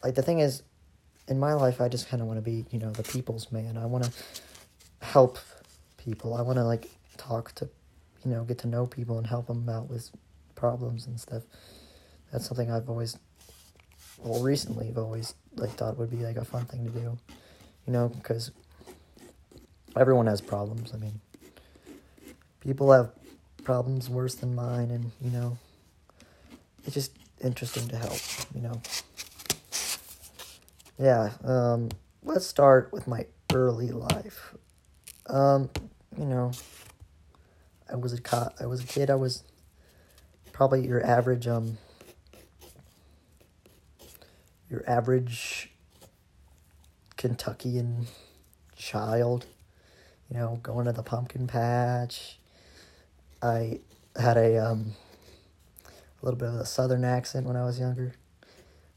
Like, 0.02 0.14
the 0.14 0.22
thing 0.22 0.40
is, 0.40 0.62
in 1.28 1.38
my 1.38 1.54
life, 1.54 1.80
I 1.80 1.88
just 1.88 2.08
kind 2.08 2.20
of 2.20 2.28
want 2.28 2.38
to 2.38 2.42
be, 2.42 2.66
you 2.70 2.78
know, 2.78 2.90
the 2.90 3.02
people's 3.02 3.50
man. 3.50 3.76
I 3.76 3.86
want 3.86 4.04
to 4.04 4.12
help 5.00 5.38
people. 5.96 6.34
I 6.34 6.42
want 6.42 6.58
to, 6.58 6.64
like, 6.64 6.90
talk 7.16 7.52
to, 7.56 7.68
you 8.24 8.30
know, 8.30 8.44
get 8.44 8.58
to 8.58 8.68
know 8.68 8.86
people 8.86 9.18
and 9.18 9.26
help 9.26 9.46
them 9.46 9.68
out 9.68 9.88
with 9.88 10.10
problems 10.54 11.06
and 11.06 11.18
stuff. 11.18 11.42
That's 12.32 12.46
something 12.46 12.70
I've 12.70 12.88
always, 12.88 13.18
well, 14.18 14.42
recently, 14.42 14.88
I've 14.88 14.98
always, 14.98 15.34
like, 15.56 15.70
thought 15.70 15.98
would 15.98 16.10
be, 16.10 16.18
like, 16.18 16.36
a 16.36 16.44
fun 16.44 16.66
thing 16.66 16.84
to 16.84 16.90
do, 16.90 17.18
you 17.86 17.92
know, 17.92 18.08
because 18.08 18.50
everyone 19.96 20.26
has 20.26 20.40
problems. 20.40 20.92
I 20.94 20.98
mean, 20.98 21.20
people 22.60 22.92
have 22.92 23.10
problems 23.64 24.08
worse 24.08 24.34
than 24.34 24.54
mine, 24.54 24.90
and 24.90 25.10
you 25.20 25.30
know, 25.30 25.58
it's 26.84 26.94
just 26.94 27.12
interesting 27.42 27.88
to 27.88 27.96
help. 27.96 28.18
You 28.54 28.62
know, 28.62 28.82
yeah. 30.98 31.30
Um, 31.44 31.88
let's 32.22 32.46
start 32.46 32.92
with 32.92 33.06
my 33.06 33.26
early 33.52 33.90
life. 33.90 34.54
Um, 35.26 35.70
you 36.18 36.24
know, 36.24 36.52
I 37.90 37.96
was 37.96 38.12
a 38.12 38.20
co- 38.20 38.52
I 38.60 38.66
was 38.66 38.82
a 38.82 38.86
kid. 38.86 39.10
I 39.10 39.14
was 39.14 39.42
probably 40.52 40.86
your 40.86 41.04
average 41.04 41.46
um 41.46 41.76
your 44.70 44.82
average 44.88 45.70
Kentuckian 47.16 48.06
child 48.76 49.46
you 50.30 50.36
know, 50.36 50.58
going 50.62 50.86
to 50.86 50.92
the 50.92 51.02
pumpkin 51.02 51.46
patch. 51.46 52.38
I 53.42 53.80
had 54.18 54.36
a 54.36 54.58
um, 54.58 54.92
a 55.86 56.24
little 56.24 56.38
bit 56.38 56.48
of 56.48 56.54
a 56.54 56.66
southern 56.66 57.04
accent 57.04 57.46
when 57.46 57.56
I 57.56 57.64
was 57.64 57.78
younger, 57.78 58.14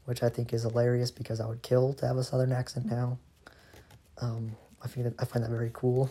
which 0.04 0.22
I 0.22 0.28
think 0.28 0.52
is 0.52 0.62
hilarious 0.62 1.10
because 1.10 1.40
I 1.40 1.46
would 1.46 1.62
kill 1.62 1.92
to 1.94 2.06
have 2.06 2.16
a 2.16 2.24
southern 2.24 2.52
accent 2.52 2.86
now. 2.86 3.18
Um, 4.20 4.56
I 4.82 4.88
find 4.88 5.06
that, 5.06 5.14
I 5.18 5.24
find 5.24 5.44
that 5.44 5.50
very 5.50 5.70
cool. 5.72 6.10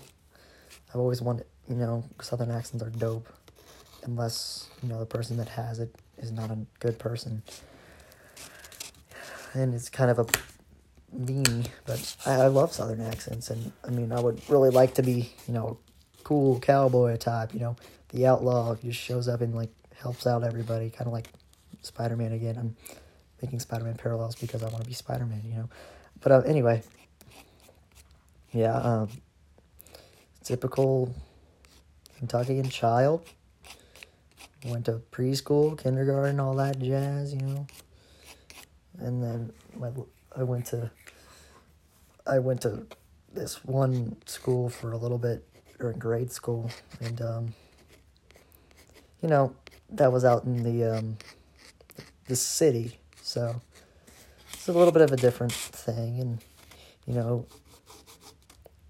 I've 0.89 0.99
always 0.99 1.21
wanted, 1.21 1.45
you 1.67 1.75
know, 1.75 2.03
southern 2.21 2.51
accents 2.51 2.83
are 2.83 2.89
dope, 2.89 3.27
unless 4.03 4.69
you 4.81 4.89
know 4.89 4.99
the 4.99 5.05
person 5.05 5.37
that 5.37 5.49
has 5.49 5.79
it 5.79 5.93
is 6.17 6.31
not 6.31 6.51
a 6.51 6.57
good 6.79 6.97
person, 6.99 7.41
and 9.53 9.73
it's 9.73 9.89
kind 9.89 10.11
of 10.11 10.19
a 10.19 10.25
me, 11.13 11.43
but 11.85 12.15
I, 12.25 12.33
I 12.33 12.47
love 12.47 12.73
Southern 12.73 13.01
accents, 13.01 13.49
and 13.49 13.71
I 13.85 13.89
mean, 13.89 14.11
I 14.11 14.19
would 14.19 14.41
really 14.49 14.69
like 14.69 14.95
to 14.95 15.03
be, 15.03 15.31
you 15.47 15.53
know, 15.53 15.77
cool 16.23 16.59
cowboy 16.59 17.17
type. 17.17 17.53
You 17.53 17.59
know, 17.59 17.75
the 18.09 18.27
outlaw 18.27 18.75
just 18.75 18.99
shows 18.99 19.27
up 19.27 19.41
and 19.41 19.55
like 19.55 19.71
helps 19.95 20.27
out 20.27 20.43
everybody, 20.43 20.89
kind 20.89 21.07
of 21.07 21.13
like 21.13 21.29
Spider 21.81 22.15
Man 22.15 22.31
again. 22.33 22.57
I'm 22.57 22.75
making 23.41 23.59
Spider 23.59 23.85
Man 23.85 23.95
parallels 23.95 24.35
because 24.35 24.63
I 24.63 24.69
want 24.69 24.83
to 24.83 24.87
be 24.87 24.93
Spider 24.93 25.25
Man, 25.25 25.41
you 25.45 25.55
know. 25.55 25.69
But 26.21 26.31
uh, 26.31 26.39
anyway, 26.41 26.83
yeah, 28.51 28.75
um, 28.75 29.09
typical 30.43 31.13
Kentuckian 32.17 32.69
child. 32.69 33.27
Went 34.65 34.85
to 34.85 35.01
preschool, 35.09 35.81
kindergarten, 35.81 36.37
all 36.37 36.53
that 36.55 36.79
jazz, 36.79 37.33
you 37.33 37.39
know. 37.39 37.65
And 38.97 39.23
then 39.23 39.53
my 39.77 39.89
I 40.35 40.43
went 40.43 40.65
to 40.67 40.91
I 42.27 42.39
went 42.39 42.61
to 42.61 42.85
this 43.33 43.63
one 43.63 44.17
school 44.25 44.69
for 44.69 44.91
a 44.91 44.97
little 44.97 45.17
bit 45.17 45.45
during 45.79 45.99
grade 45.99 46.31
school, 46.31 46.69
and 47.01 47.21
um, 47.21 47.53
you 49.21 49.29
know 49.29 49.55
that 49.91 50.11
was 50.11 50.25
out 50.25 50.43
in 50.43 50.63
the 50.63 50.97
um, 50.97 51.17
the 52.27 52.35
city, 52.35 52.99
so 53.21 53.61
it's 54.53 54.67
a 54.67 54.73
little 54.73 54.91
bit 54.91 55.01
of 55.01 55.11
a 55.11 55.17
different 55.17 55.53
thing, 55.53 56.19
and 56.19 56.39
you 57.07 57.13
know 57.13 57.45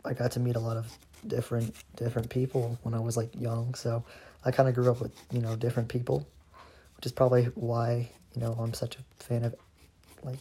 I 0.04 0.14
got 0.14 0.32
to 0.32 0.40
meet 0.40 0.56
a 0.56 0.60
lot 0.60 0.78
of 0.78 0.92
different 1.28 1.76
different 1.96 2.30
people 2.30 2.78
when 2.84 2.94
I 2.94 3.00
was 3.00 3.18
like 3.18 3.30
young. 3.40 3.76
So 3.76 4.04
I 4.46 4.52
kind 4.52 4.70
of 4.70 4.76
grew 4.76 4.90
up 4.90 5.02
with 5.02 5.14
you 5.32 5.42
know 5.42 5.56
different 5.56 5.90
people, 5.90 6.28
which 6.96 7.06
is 7.06 7.12
probably 7.12 7.46
why 7.56 8.10
you 8.36 8.42
know 8.42 8.54
I'm 8.60 8.74
such 8.74 8.98
a 8.98 9.24
fan 9.24 9.44
of 9.44 9.56
like 10.24 10.40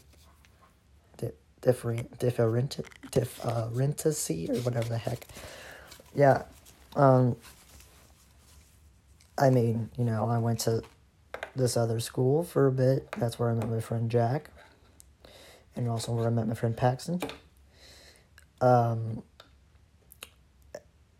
different 1.68 2.18
different 2.18 2.80
differentacy 3.12 4.48
or 4.48 4.58
whatever 4.62 4.88
the 4.88 4.98
heck. 4.98 5.26
Yeah. 6.14 6.44
Um. 6.96 7.36
I 9.36 9.50
mean, 9.50 9.90
you 9.96 10.04
know, 10.04 10.28
I 10.28 10.38
went 10.38 10.60
to 10.60 10.82
this 11.54 11.76
other 11.76 12.00
school 12.00 12.42
for 12.42 12.66
a 12.66 12.72
bit. 12.72 13.12
That's 13.18 13.38
where 13.38 13.50
I 13.50 13.54
met 13.54 13.68
my 13.68 13.80
friend 13.80 14.10
Jack, 14.10 14.50
and 15.76 15.88
also 15.88 16.12
where 16.12 16.26
I 16.26 16.30
met 16.30 16.48
my 16.48 16.54
friend 16.54 16.76
Paxton. 16.76 17.20
Um, 18.60 19.22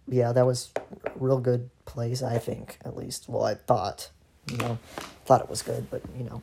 yeah, 0.09 0.33
that 0.33 0.47
was 0.47 0.73
real 1.15 1.39
good 1.39 1.71
place, 1.85 2.23
I 2.23 2.39
think, 2.39 2.79
at 2.85 2.97
least. 2.97 3.29
Well, 3.29 3.45
I 3.45 3.55
thought, 3.55 4.11
you 4.51 4.57
know, 4.57 4.79
thought 5.25 5.41
it 5.41 5.49
was 5.49 5.63
good, 5.63 5.89
but, 5.91 6.03
you 6.19 6.25
know, 6.25 6.43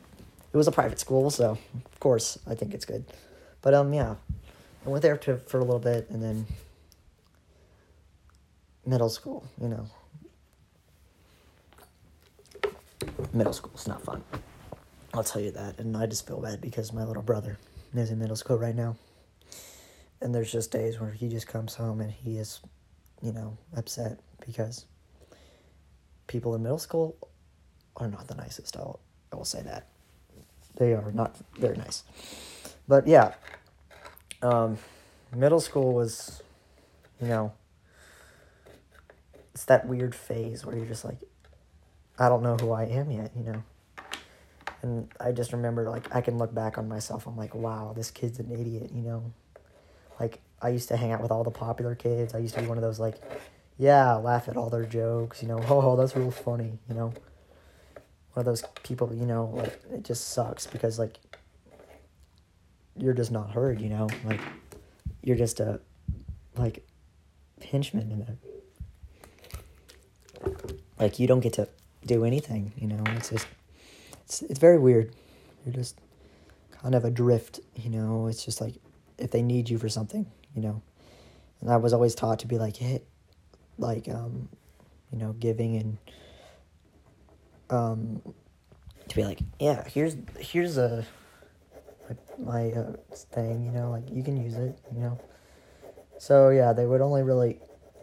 it 0.52 0.56
was 0.56 0.68
a 0.68 0.72
private 0.72 0.98
school, 0.98 1.28
so 1.28 1.58
of 1.74 2.00
course 2.00 2.38
I 2.46 2.54
think 2.54 2.72
it's 2.72 2.86
good. 2.86 3.04
But, 3.66 3.74
um, 3.74 3.92
yeah, 3.92 4.14
I 4.86 4.88
went 4.88 5.02
there 5.02 5.16
to, 5.16 5.38
for 5.38 5.58
a 5.58 5.64
little 5.64 5.80
bit, 5.80 6.08
and 6.08 6.22
then 6.22 6.46
middle 8.86 9.08
school, 9.08 9.44
you 9.60 9.66
know. 9.66 9.88
Middle 13.32 13.52
school's 13.52 13.88
not 13.88 14.04
fun. 14.04 14.22
I'll 15.12 15.24
tell 15.24 15.42
you 15.42 15.50
that. 15.50 15.80
And 15.80 15.96
I 15.96 16.06
just 16.06 16.28
feel 16.28 16.40
bad 16.40 16.60
because 16.60 16.92
my 16.92 17.02
little 17.02 17.24
brother 17.24 17.58
is 17.92 18.12
in 18.12 18.20
middle 18.20 18.36
school 18.36 18.56
right 18.56 18.76
now. 18.76 18.94
And 20.20 20.32
there's 20.32 20.52
just 20.52 20.70
days 20.70 21.00
where 21.00 21.10
he 21.10 21.28
just 21.28 21.48
comes 21.48 21.74
home 21.74 22.00
and 22.00 22.12
he 22.12 22.38
is, 22.38 22.60
you 23.20 23.32
know, 23.32 23.58
upset 23.76 24.20
because 24.46 24.86
people 26.28 26.54
in 26.54 26.62
middle 26.62 26.78
school 26.78 27.16
are 27.96 28.06
not 28.06 28.28
the 28.28 28.36
nicest. 28.36 28.76
I'll, 28.76 29.00
I 29.32 29.34
will 29.34 29.44
say 29.44 29.62
that. 29.62 29.88
They 30.76 30.94
are 30.94 31.10
not 31.10 31.34
very 31.58 31.76
nice. 31.76 32.04
But 32.88 33.06
yeah, 33.06 33.34
um, 34.42 34.78
middle 35.34 35.60
school 35.60 35.92
was, 35.92 36.42
you 37.20 37.28
know, 37.28 37.52
it's 39.54 39.64
that 39.64 39.86
weird 39.86 40.14
phase 40.14 40.64
where 40.64 40.76
you're 40.76 40.86
just 40.86 41.04
like, 41.04 41.18
I 42.18 42.28
don't 42.28 42.42
know 42.42 42.56
who 42.56 42.72
I 42.72 42.84
am 42.84 43.10
yet, 43.10 43.32
you 43.36 43.44
know. 43.44 43.62
And 44.82 45.08
I 45.18 45.32
just 45.32 45.52
remember, 45.52 45.88
like, 45.88 46.14
I 46.14 46.20
can 46.20 46.38
look 46.38 46.54
back 46.54 46.78
on 46.78 46.88
myself. 46.88 47.26
I'm 47.26 47.36
like, 47.36 47.54
wow, 47.54 47.92
this 47.96 48.10
kid's 48.10 48.38
an 48.38 48.50
idiot, 48.50 48.90
you 48.94 49.02
know. 49.02 49.32
Like, 50.20 50.40
I 50.62 50.68
used 50.68 50.88
to 50.88 50.96
hang 50.96 51.12
out 51.12 51.20
with 51.20 51.30
all 51.30 51.44
the 51.44 51.50
popular 51.50 51.94
kids. 51.94 52.34
I 52.34 52.38
used 52.38 52.54
to 52.54 52.60
be 52.60 52.66
one 52.66 52.78
of 52.78 52.82
those, 52.82 53.00
like, 53.00 53.16
yeah, 53.78 54.14
laugh 54.14 54.48
at 54.48 54.56
all 54.56 54.70
their 54.70 54.84
jokes, 54.84 55.42
you 55.42 55.48
know. 55.48 55.58
Oh, 55.68 55.96
that's 55.96 56.14
real 56.16 56.30
funny, 56.30 56.78
you 56.88 56.94
know. 56.94 57.12
One 58.32 58.40
of 58.40 58.44
those 58.44 58.62
people, 58.82 59.12
you 59.14 59.26
know, 59.26 59.46
like, 59.54 59.80
it 59.92 60.04
just 60.04 60.28
sucks 60.28 60.66
because, 60.66 60.98
like, 60.98 61.18
you're 62.98 63.14
just 63.14 63.30
not 63.30 63.50
heard, 63.50 63.80
you 63.80 63.88
know. 63.88 64.08
Like, 64.24 64.40
you're 65.22 65.36
just 65.36 65.60
a, 65.60 65.80
like, 66.56 66.86
henchman 67.64 68.10
in 68.10 68.18
there. 68.20 68.36
Like, 70.98 71.18
you 71.18 71.26
don't 71.26 71.40
get 71.40 71.54
to 71.54 71.68
do 72.06 72.24
anything, 72.24 72.72
you 72.76 72.86
know. 72.86 73.02
It's 73.16 73.30
just 73.30 73.46
it's 74.24 74.42
it's 74.42 74.58
very 74.58 74.78
weird. 74.78 75.14
You're 75.64 75.74
just 75.74 75.98
kind 76.70 76.94
of 76.94 77.04
adrift, 77.04 77.60
you 77.74 77.90
know. 77.90 78.26
It's 78.26 78.44
just 78.44 78.60
like 78.60 78.74
if 79.18 79.30
they 79.30 79.42
need 79.42 79.68
you 79.68 79.78
for 79.78 79.88
something, 79.88 80.26
you 80.54 80.62
know. 80.62 80.82
And 81.60 81.70
I 81.70 81.76
was 81.76 81.92
always 81.92 82.14
taught 82.14 82.40
to 82.40 82.46
be 82.46 82.58
like, 82.58 82.76
hey, 82.76 83.02
like 83.78 84.08
um, 84.08 84.48
you 85.10 85.18
know, 85.18 85.32
giving 85.32 85.76
and 85.76 85.98
um, 87.70 88.22
to 89.08 89.16
be 89.16 89.24
like, 89.24 89.40
yeah, 89.58 89.84
here's 89.88 90.16
here's 90.38 90.76
a 90.76 91.04
my, 92.08 92.44
my 92.44 92.70
uh, 92.72 92.92
thing, 93.32 93.64
you 93.64 93.72
know, 93.72 93.90
like 93.90 94.10
you 94.10 94.22
can 94.22 94.36
use 94.36 94.54
it, 94.54 94.78
you 94.92 95.00
know. 95.00 95.18
So 96.18 96.50
yeah, 96.50 96.72
they 96.72 96.86
would 96.86 97.00
only 97.00 97.22
really 97.22 97.60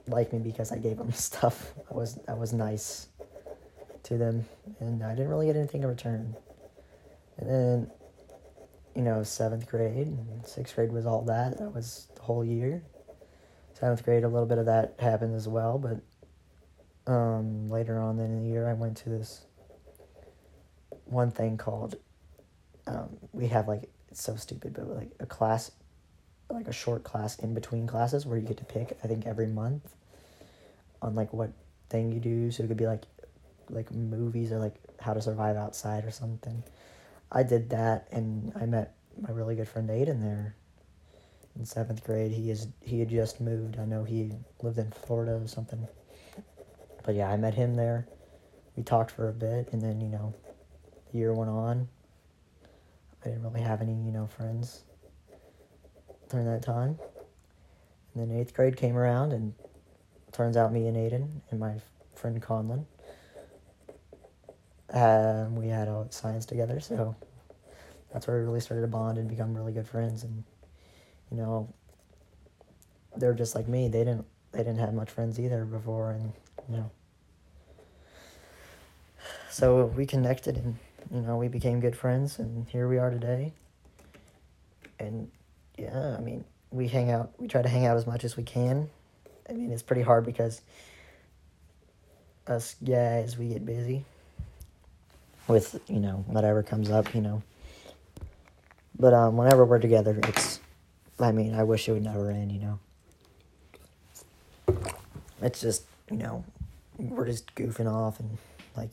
like 0.07 0.33
me 0.33 0.39
because 0.39 0.71
I 0.71 0.77
gave 0.77 0.97
them 0.97 1.11
stuff. 1.13 1.73
I 1.89 1.93
was 1.93 2.19
I 2.27 2.33
was 2.33 2.53
nice 2.53 3.07
to 4.03 4.17
them, 4.17 4.45
and 4.79 5.03
I 5.03 5.15
didn't 5.15 5.29
really 5.29 5.47
get 5.47 5.55
anything 5.55 5.83
in 5.83 5.89
return. 5.89 6.35
And 7.37 7.49
then, 7.49 7.91
you 8.95 9.01
know, 9.01 9.23
seventh 9.23 9.67
grade 9.67 10.07
and 10.07 10.45
sixth 10.45 10.75
grade 10.75 10.91
was 10.91 11.05
all 11.05 11.23
that. 11.23 11.57
That 11.57 11.73
was 11.73 12.07
the 12.15 12.21
whole 12.21 12.45
year. 12.45 12.83
Seventh 13.73 14.03
grade, 14.03 14.23
a 14.23 14.27
little 14.27 14.45
bit 14.45 14.59
of 14.59 14.67
that 14.67 14.95
happened 14.99 15.35
as 15.35 15.47
well, 15.47 15.79
but 15.79 15.99
um, 17.11 17.69
later 17.69 17.99
on 17.99 18.19
in 18.19 18.43
the 18.43 18.49
year, 18.49 18.69
I 18.69 18.73
went 18.73 18.97
to 18.97 19.09
this 19.09 19.45
one 21.05 21.31
thing 21.31 21.57
called. 21.57 21.95
Um, 22.87 23.17
we 23.31 23.47
have 23.47 23.67
like 23.67 23.89
it's 24.09 24.21
so 24.21 24.35
stupid, 24.35 24.73
but 24.73 24.87
like 24.87 25.11
a 25.19 25.25
class, 25.25 25.71
like 26.49 26.67
a 26.67 26.73
short 26.73 27.03
class 27.03 27.39
in 27.39 27.53
between 27.53 27.87
classes 27.87 28.25
where 28.25 28.37
you 28.37 28.45
get 28.45 28.57
to 28.57 28.65
pick. 28.65 28.97
I 29.03 29.07
think 29.07 29.25
every 29.25 29.47
month 29.47 29.95
on 31.01 31.15
like 31.15 31.33
what 31.33 31.51
thing 31.89 32.11
you 32.11 32.19
do. 32.19 32.51
So 32.51 32.63
it 32.63 32.67
could 32.67 32.77
be 32.77 32.87
like 32.87 33.03
like 33.69 33.91
movies 33.91 34.51
or 34.51 34.59
like 34.59 34.75
how 34.99 35.13
to 35.13 35.21
survive 35.21 35.55
outside 35.55 36.05
or 36.05 36.11
something. 36.11 36.63
I 37.31 37.43
did 37.43 37.69
that 37.71 38.07
and 38.11 38.51
I 38.55 38.65
met 38.65 38.95
my 39.19 39.31
really 39.31 39.55
good 39.55 39.67
friend 39.67 39.89
Aiden 39.89 40.21
there 40.21 40.55
in 41.55 41.65
seventh 41.65 42.03
grade. 42.03 42.31
He 42.31 42.51
is 42.51 42.67
he 42.81 42.99
had 42.99 43.09
just 43.09 43.41
moved. 43.41 43.79
I 43.79 43.85
know 43.85 44.03
he 44.03 44.31
lived 44.61 44.77
in 44.77 44.91
Florida 44.91 45.33
or 45.33 45.47
something. 45.47 45.87
But 47.03 47.15
yeah, 47.15 47.29
I 47.29 47.37
met 47.37 47.53
him 47.53 47.75
there. 47.75 48.07
We 48.75 48.83
talked 48.83 49.11
for 49.11 49.29
a 49.29 49.33
bit 49.33 49.69
and 49.71 49.81
then, 49.81 50.01
you 50.01 50.07
know, 50.07 50.33
the 51.11 51.17
year 51.17 51.33
went 51.33 51.51
on. 51.51 51.89
I 53.23 53.29
didn't 53.29 53.43
really 53.43 53.61
have 53.61 53.81
any, 53.81 53.93
you 53.93 54.11
know, 54.11 54.27
friends 54.27 54.83
during 56.29 56.45
that 56.45 56.63
time. 56.63 56.99
And 58.13 58.31
then 58.31 58.37
eighth 58.37 58.53
grade 58.53 58.77
came 58.77 58.97
around 58.97 59.33
and 59.33 59.53
turns 60.31 60.57
out 60.57 60.73
me 60.73 60.87
and 60.87 60.97
Aiden 60.97 61.41
and 61.51 61.59
my 61.59 61.75
friend 62.15 62.41
Conlon 62.41 62.85
um, 64.93 65.55
we 65.55 65.67
had 65.67 65.87
all 65.87 66.07
science 66.11 66.45
together, 66.45 66.79
so 66.79 67.15
that's 68.11 68.27
where 68.27 68.39
we 68.39 68.45
really 68.45 68.59
started 68.59 68.81
to 68.81 68.87
bond 68.87 69.17
and 69.17 69.27
become 69.27 69.55
really 69.55 69.73
good 69.73 69.87
friends. 69.87 70.23
And 70.23 70.43
you 71.31 71.37
know, 71.37 71.73
they're 73.17 73.33
just 73.33 73.55
like 73.55 73.67
me. 73.67 73.87
They 73.87 73.99
didn't 73.99 74.25
they 74.51 74.59
didn't 74.59 74.77
have 74.77 74.93
much 74.93 75.09
friends 75.09 75.39
either 75.39 75.65
before, 75.65 76.11
and 76.11 76.31
you 76.69 76.77
know, 76.77 76.91
so 79.49 79.85
we 79.85 80.05
connected 80.05 80.57
and 80.57 80.77
you 81.11 81.21
know 81.21 81.37
we 81.37 81.47
became 81.47 81.79
good 81.79 81.95
friends, 81.95 82.39
and 82.39 82.67
here 82.67 82.87
we 82.87 82.97
are 82.97 83.09
today. 83.09 83.53
And 84.99 85.31
yeah, 85.77 86.15
I 86.17 86.21
mean, 86.21 86.45
we 86.71 86.87
hang 86.87 87.11
out. 87.11 87.31
We 87.37 87.47
try 87.47 87.61
to 87.61 87.69
hang 87.69 87.85
out 87.85 87.97
as 87.97 88.05
much 88.05 88.23
as 88.23 88.37
we 88.37 88.43
can. 88.43 88.89
I 89.49 89.53
mean, 89.53 89.71
it's 89.71 89.81
pretty 89.81 90.01
hard 90.01 90.25
because 90.25 90.61
us 92.47 92.75
guys 92.83 93.37
we 93.37 93.47
get 93.47 93.65
busy 93.65 94.03
with 95.47 95.79
you 95.87 95.99
know 95.99 96.23
whatever 96.27 96.63
comes 96.63 96.89
up, 96.89 97.13
you 97.15 97.21
know. 97.21 97.43
But 98.97 99.13
um, 99.13 99.37
whenever 99.37 99.65
we're 99.65 99.79
together, 99.79 100.19
it's. 100.23 100.59
I 101.19 101.31
mean, 101.31 101.53
I 101.53 101.63
wish 101.63 101.87
it 101.87 101.91
would 101.91 102.03
never 102.03 102.31
end, 102.31 102.51
you 102.51 102.59
know. 102.59 102.79
It's 105.41 105.61
just 105.61 105.83
you 106.13 106.17
know, 106.17 106.43
we're 106.97 107.25
just 107.25 107.53
goofing 107.55 107.91
off 107.91 108.19
and 108.19 108.37
like, 108.77 108.91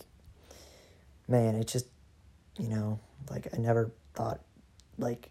man, 1.29 1.55
it's 1.55 1.73
just, 1.73 1.87
you 2.59 2.69
know, 2.69 3.01
like 3.31 3.49
I 3.55 3.59
never 3.59 3.93
thought, 4.15 4.41
like, 4.99 5.31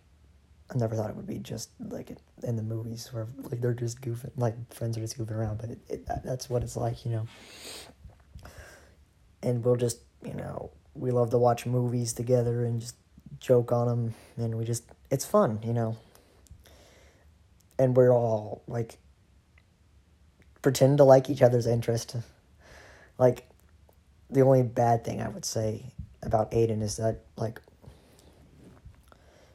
I 0.73 0.77
never 0.77 0.95
thought 0.95 1.09
it 1.09 1.15
would 1.15 1.27
be 1.27 1.39
just 1.39 1.69
like 1.79 2.15
in 2.43 2.55
the 2.55 2.63
movies 2.63 3.09
where 3.11 3.27
like 3.39 3.61
they're 3.61 3.73
just 3.73 4.01
goofing, 4.01 4.31
like 4.37 4.55
friends 4.73 4.97
are 4.97 5.01
just 5.01 5.17
goofing 5.17 5.35
around, 5.35 5.59
but 5.59 5.71
it, 5.71 5.79
it 5.89 6.07
that's 6.23 6.49
what 6.49 6.63
it's 6.63 6.77
like, 6.77 7.05
you 7.05 7.11
know. 7.11 7.27
And 9.41 9.63
we'll 9.63 9.77
just, 9.77 9.99
you 10.23 10.33
know, 10.33 10.71
we 10.93 11.11
love 11.11 11.29
to 11.31 11.37
watch 11.37 11.65
movies 11.65 12.13
together 12.13 12.65
and 12.65 12.81
just 12.81 12.95
joke 13.39 13.71
on 13.71 13.87
them 13.87 14.13
and 14.37 14.57
we 14.57 14.65
just 14.65 14.83
it's 15.09 15.25
fun 15.25 15.59
you 15.63 15.73
know 15.73 15.95
and 17.77 17.95
we're 17.95 18.11
all 18.11 18.61
like 18.67 18.97
pretend 20.61 20.97
to 20.97 21.03
like 21.03 21.29
each 21.29 21.41
other's 21.41 21.65
interest 21.65 22.15
like 23.17 23.47
the 24.29 24.41
only 24.41 24.63
bad 24.63 25.05
thing 25.05 25.21
i 25.21 25.29
would 25.29 25.45
say 25.45 25.85
about 26.23 26.51
aiden 26.51 26.81
is 26.81 26.97
that 26.97 27.21
like 27.37 27.61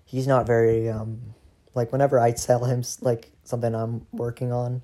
he's 0.05 0.27
not 0.27 0.47
very 0.47 0.89
um 0.89 1.21
like 1.75 1.93
whenever 1.93 2.19
i 2.19 2.31
tell 2.31 2.65
him 2.65 2.83
like 3.01 3.31
something 3.45 3.75
i'm 3.75 4.07
working 4.13 4.53
on 4.53 4.83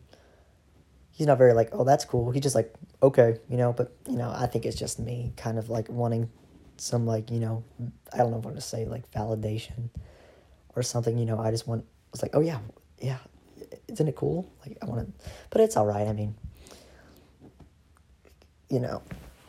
he's 1.10 1.26
not 1.26 1.38
very 1.38 1.52
like 1.52 1.68
oh 1.72 1.84
that's 1.84 2.04
cool 2.04 2.30
he's 2.30 2.42
just 2.42 2.54
like 2.54 2.74
okay 3.02 3.38
you 3.48 3.56
know 3.56 3.72
but 3.72 3.92
you 4.08 4.16
know 4.16 4.32
i 4.36 4.46
think 4.46 4.66
it's 4.66 4.78
just 4.78 4.98
me 4.98 5.32
kind 5.36 5.58
of 5.58 5.70
like 5.70 5.88
wanting 5.88 6.28
some 6.80 7.06
like 7.06 7.30
you 7.30 7.38
know 7.38 7.62
I 8.12 8.18
don't 8.18 8.30
know 8.30 8.38
what 8.38 8.54
to 8.54 8.60
say 8.60 8.84
like 8.86 9.10
validation 9.12 9.90
or 10.74 10.82
something. 10.82 11.18
You 11.18 11.26
know, 11.26 11.38
I 11.38 11.50
just 11.50 11.66
want 11.66 11.84
it's 12.12 12.22
like 12.22 12.32
oh 12.34 12.40
yeah 12.40 12.58
yeah 13.00 13.18
isn't 13.88 14.08
it 14.08 14.16
cool? 14.16 14.50
Like 14.66 14.78
I 14.82 14.86
want 14.86 15.06
to, 15.06 15.28
but 15.50 15.60
it's 15.60 15.76
all 15.76 15.86
right. 15.86 16.06
I 16.06 16.12
mean, 16.12 16.34
you 18.68 18.80
know, 18.80 19.02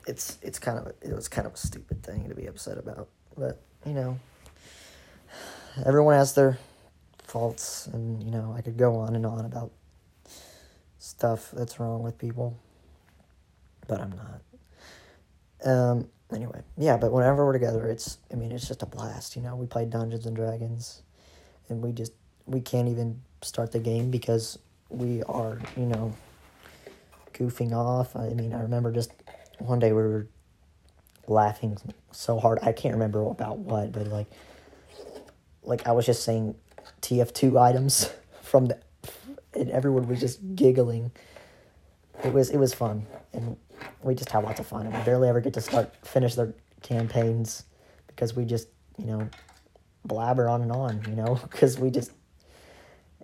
it's 0.08 0.38
it's 0.42 0.60
kind 0.60 0.80
of 0.80 0.88
it 1.02 1.14
was 1.14 1.28
kind 1.28 1.48
of 1.48 1.54
a 1.54 1.58
stupid 1.58 2.04
thing 2.04 2.28
to 2.30 2.36
be 2.36 2.48
upset 2.48 2.78
about, 2.78 3.08
but 3.38 3.62
you 3.86 3.94
know, 3.94 4.20
everyone 5.86 6.16
has 6.16 6.34
their 6.34 6.58
faults, 7.24 7.88
and 7.88 8.22
you 8.24 8.32
know, 8.32 8.54
I 8.58 8.62
could 8.62 8.78
go 8.78 8.96
on 8.96 9.16
and 9.16 9.26
on 9.26 9.46
about 9.46 9.72
stuff 11.00 11.52
that's 11.52 11.80
wrong 11.80 12.04
with 12.04 12.18
people, 12.18 12.58
but 13.88 14.00
I'm 14.02 14.12
not. 14.12 15.70
Um. 15.70 16.08
Anyway, 16.34 16.62
yeah, 16.78 16.96
but 16.96 17.12
whenever 17.12 17.46
we're 17.46 17.52
together, 17.52 17.88
it's 17.88 18.18
I 18.32 18.36
mean, 18.36 18.54
it's 18.54 18.68
just 18.68 18.84
a 18.84 18.86
blast. 18.86 19.36
You 19.36 19.42
know, 19.42 19.56
we 19.56 19.66
play 19.66 19.86
Dungeons 19.86 20.26
and 20.26 20.36
Dragons, 20.36 21.02
and 21.68 21.82
we 21.82 21.92
just 21.92 22.14
we 22.46 22.62
can't 22.62 22.88
even 22.88 23.22
start 23.42 23.72
the 23.72 23.80
game 23.80 24.12
because 24.12 24.58
we 24.90 25.24
are 25.24 25.60
you 25.76 25.86
know 25.86 26.14
goofing 27.34 27.74
off. 27.74 28.16
I 28.16 28.30
mean, 28.30 28.54
I 28.54 28.62
remember 28.62 28.92
just 28.92 29.12
one 29.66 29.80
day 29.80 29.92
we 29.92 30.02
were 30.02 30.28
laughing 31.28 31.78
so 32.12 32.40
hard. 32.40 32.60
I 32.62 32.72
can't 32.72 32.94
remember 32.94 33.24
about 33.24 33.60
what, 33.60 33.92
but 33.92 34.08
like, 34.08 34.28
like 35.64 35.88
I 35.88 35.92
was 35.92 36.06
just 36.06 36.24
saying 36.24 36.56
TF2 37.02 37.60
items 37.60 38.12
from 38.42 38.68
the, 38.68 38.78
and 39.54 39.70
everyone 39.70 40.08
was 40.08 40.20
just 40.20 40.40
giggling. 40.56 41.12
It 42.24 42.34
was 42.34 42.50
it 42.50 42.58
was 42.58 42.74
fun, 42.74 43.08
and 43.34 43.58
we 44.04 44.14
just 44.14 44.30
had 44.30 44.44
lots 44.44 44.60
of 44.60 44.68
fun. 44.68 44.86
And 44.86 44.96
we 44.96 45.02
barely 45.04 45.28
ever 45.28 45.42
get 45.42 45.54
to 45.56 45.62
start 45.62 45.96
finish 46.06 46.36
their 46.36 46.54
campaigns 46.82 47.66
because 48.08 48.36
we 48.36 48.46
just 48.46 48.68
you 48.98 49.06
know 49.06 49.30
blabber 50.06 50.50
on 50.50 50.62
and 50.62 50.72
on, 50.72 51.04
you 51.08 51.16
know, 51.16 51.36
because 51.50 51.80
we 51.80 51.90
just 51.90 52.12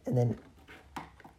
and 0.05 0.17
then 0.17 0.37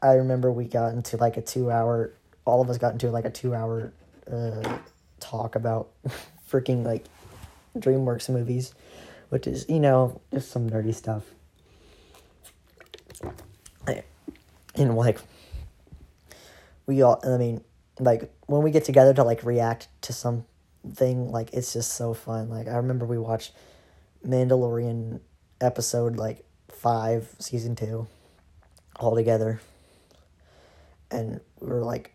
I 0.03 0.13
remember 0.15 0.53
we 0.53 0.67
got 0.67 0.93
into 0.93 1.17
like 1.17 1.37
a 1.37 1.43
two 1.43 1.71
hour. 1.71 2.13
All 2.45 2.63
of 2.63 2.71
us 2.71 2.79
got 2.79 2.93
into 2.93 3.11
like 3.11 3.25
a 3.25 3.31
two 3.31 3.55
hour 3.55 3.93
uh, 4.31 4.79
talk 5.21 5.55
about 5.57 5.91
freaking 6.51 6.85
like 6.85 7.05
DreamWorks 7.77 8.29
movies, 8.29 8.75
which 9.29 9.47
is 9.47 9.67
you 9.69 9.81
know 9.81 10.21
just 10.33 10.51
some 10.51 10.69
nerdy 10.69 10.95
stuff. 10.95 11.25
And 14.79 14.95
like 14.97 15.19
we 16.87 17.03
all, 17.03 17.21
I 17.25 17.37
mean, 17.37 17.63
like 17.99 18.33
when 18.47 18.63
we 18.63 18.71
get 18.71 18.85
together 18.85 19.13
to 19.15 19.25
like 19.25 19.45
react 19.45 19.89
to 20.03 20.13
something, 20.13 21.33
like 21.33 21.53
it's 21.53 21.73
just 21.73 21.95
so 21.95 22.15
fun. 22.15 22.49
Like 22.49 22.69
I 22.69 22.77
remember 22.77 23.05
we 23.05 23.19
watched 23.19 23.53
Mandalorian 24.27 25.21
episode 25.61 26.17
like 26.17 26.45
five, 26.69 27.35
season 27.41 27.75
two, 27.75 28.07
all 29.01 29.17
together, 29.17 29.61
and 31.11 31.41
we 31.61 31.69
were 31.69 31.83
like, 31.83 32.15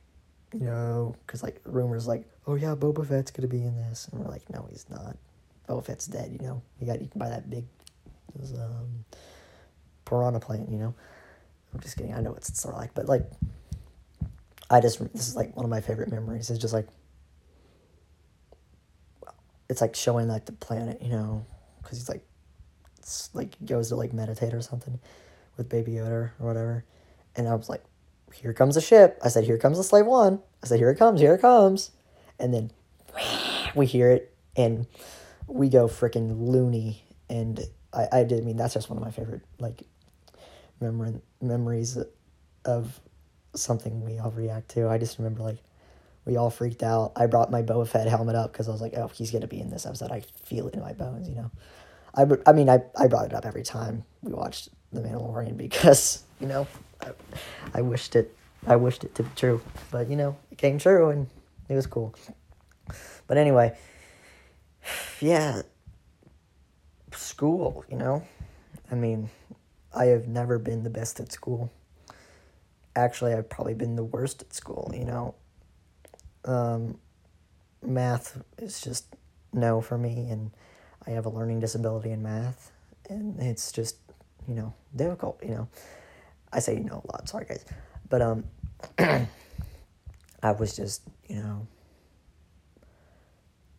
no, 0.54 1.16
because 1.26 1.44
like 1.44 1.62
rumors 1.66 2.08
like, 2.08 2.26
oh 2.48 2.56
yeah, 2.56 2.76
Boba 2.76 3.08
Fett's 3.08 3.32
gonna 3.32 3.48
be 3.48 3.64
in 3.64 3.76
this, 3.76 4.08
and 4.08 4.20
we're 4.20 4.30
like, 4.30 4.50
no, 4.50 4.68
he's 4.70 4.86
not. 4.90 5.18
Boba 5.68 5.86
Fett's 5.86 6.06
dead. 6.06 6.32
You 6.32 6.46
know, 6.46 6.62
he 6.80 6.86
got 6.86 6.98
eaten 6.98 7.18
by 7.20 7.30
that 7.30 7.50
big 7.50 7.66
um, 8.60 9.06
piranha 10.06 10.40
plant. 10.40 10.70
You 10.70 10.78
know, 10.78 10.96
I'm 11.74 11.80
just 11.80 11.98
kidding. 11.98 12.14
I 12.14 12.22
know 12.22 12.34
it's 12.36 12.60
sort 12.60 12.76
of 12.76 12.82
like, 12.82 12.94
but 12.94 13.08
like, 13.08 13.26
I 14.70 14.80
just 14.80 15.00
this 15.14 15.28
is 15.28 15.36
like 15.36 15.56
one 15.56 15.66
of 15.66 15.70
my 15.70 15.82
favorite 15.82 16.10
memories. 16.10 16.50
It's 16.50 16.60
just 16.60 16.74
like, 16.74 16.88
it's 19.70 19.82
like 19.82 19.96
showing 19.96 20.28
like 20.28 20.46
the 20.46 20.54
planet. 20.54 21.02
You 21.02 21.10
know, 21.10 21.46
because 21.82 21.98
he's 21.98 22.10
like, 22.10 22.26
it's 23.00 23.30
like 23.34 23.56
goes 23.66 23.90
to 23.90 23.96
like 23.96 24.14
meditate 24.14 24.54
or 24.54 24.62
something 24.62 25.00
with 25.58 25.70
Baby 25.70 25.94
Yoda 25.94 26.12
or 26.12 26.34
whatever, 26.40 26.86
and 27.36 27.48
I 27.48 27.56
was 27.56 27.70
like 27.70 27.84
here 28.34 28.54
comes 28.54 28.78
a 28.78 28.82
ship. 28.82 29.20
I 29.24 29.30
said, 29.30 29.44
here 29.44 29.58
comes 29.58 29.78
the 29.78 29.84
slave 29.84 30.06
one. 30.06 30.42
I 30.64 30.68
said, 30.68 30.80
here 30.80 30.90
it 30.90 30.98
comes, 30.98 31.22
here 31.22 31.36
it 31.36 31.42
comes. 31.42 31.92
And 32.40 32.54
then 32.54 32.72
we 33.76 33.86
hear 33.86 34.12
it 34.12 34.34
and 34.56 34.88
we 35.48 35.70
go 35.70 35.88
freaking 35.88 36.48
loony. 36.48 37.04
And 37.30 37.60
I, 37.94 38.08
I 38.12 38.24
did 38.24 38.42
I 38.42 38.46
mean 38.46 38.58
that's 38.58 38.74
just 38.74 38.90
one 38.90 38.98
of 38.98 39.04
my 39.04 39.12
favorite 39.12 39.42
like 39.60 39.84
memory 40.80 41.22
memories 41.42 41.98
of 42.66 43.00
something 43.56 44.04
we 44.04 44.20
all 44.20 44.32
react 44.32 44.70
to. 44.72 44.90
I 44.90 44.98
just 44.98 45.18
remember 45.18 45.42
like 45.42 45.58
we 46.26 46.38
all 46.38 46.50
freaked 46.50 46.84
out. 46.84 47.12
I 47.16 47.26
brought 47.26 47.52
my 47.52 47.62
Boba 47.62 47.88
Fett 47.88 48.08
helmet 48.08 48.36
up 48.36 48.52
because 48.52 48.68
I 48.68 48.72
was 48.72 48.82
like, 48.82 48.94
oh, 48.96 49.08
he's 49.08 49.32
gonna 49.32 49.48
be 49.48 49.60
in 49.60 49.70
this 49.70 49.86
episode. 49.86 50.12
I 50.12 50.24
feel 50.44 50.68
it 50.68 50.74
in 50.74 50.82
my 50.82 50.94
bones, 50.94 51.30
you 51.30 51.36
know. 51.36 51.52
I, 52.16 52.26
I 52.46 52.54
mean, 52.54 52.70
I, 52.70 52.82
I 52.98 53.08
brought 53.08 53.26
it 53.26 53.34
up 53.34 53.46
every 53.46 53.64
time 53.64 54.04
we 54.22 54.32
watched 54.34 54.70
The 54.92 55.02
Mandalorian 55.02 55.58
because 55.58 56.24
you 56.40 56.48
know 56.48 56.68
I, 57.04 57.80
I 57.80 57.82
wished 57.82 58.16
it 58.16 58.36
I 58.66 58.78
wished 58.78 59.04
it 59.04 59.14
to 59.16 59.24
be 59.24 59.30
true, 59.36 59.62
but 59.92 60.10
you 60.10 60.16
know 60.16 60.38
it 60.52 60.58
came 60.58 60.80
true 60.80 61.10
and 61.10 61.28
it 61.68 61.76
was 61.76 61.86
cool. 61.86 62.16
But 63.28 63.38
anyway, 63.38 63.76
yeah, 65.20 65.64
school. 67.12 67.84
You 67.90 67.98
know, 67.98 68.24
I 68.92 68.96
mean, 68.96 69.30
I 69.94 70.06
have 70.06 70.28
never 70.28 70.60
been 70.60 70.84
the 70.84 70.90
best 70.90 71.20
at 71.20 71.32
school. 71.32 71.72
Actually, 72.96 73.34
I've 73.34 73.50
probably 73.50 73.74
been 73.74 73.96
the 73.96 74.04
worst 74.04 74.42
at 74.44 74.54
school. 74.54 74.92
You 74.96 75.06
know, 75.06 75.36
um, 76.46 77.00
math 77.82 78.42
is 78.58 78.82
just 78.82 79.08
no 79.52 79.82
for 79.82 79.98
me, 79.98 80.30
and 80.30 80.52
I 81.06 81.12
have 81.12 81.26
a 81.26 81.30
learning 81.30 81.60
disability 81.60 82.12
in 82.12 82.24
math, 82.24 82.72
and 83.10 83.40
it's 83.42 83.72
just 83.72 83.98
you 84.48 84.56
know 84.56 84.74
difficult. 84.96 85.40
You 85.44 85.52
know 85.52 85.68
I 86.54 86.60
say 86.60 86.76
know 86.76 87.04
a 87.04 87.12
lot. 87.12 87.28
Sorry, 87.28 87.46
guys, 87.46 87.66
but 88.10 88.22
um, 88.22 88.44
I 89.00 90.52
was 90.58 90.76
just 90.76 91.02
you 91.28 91.38
know, 91.38 91.68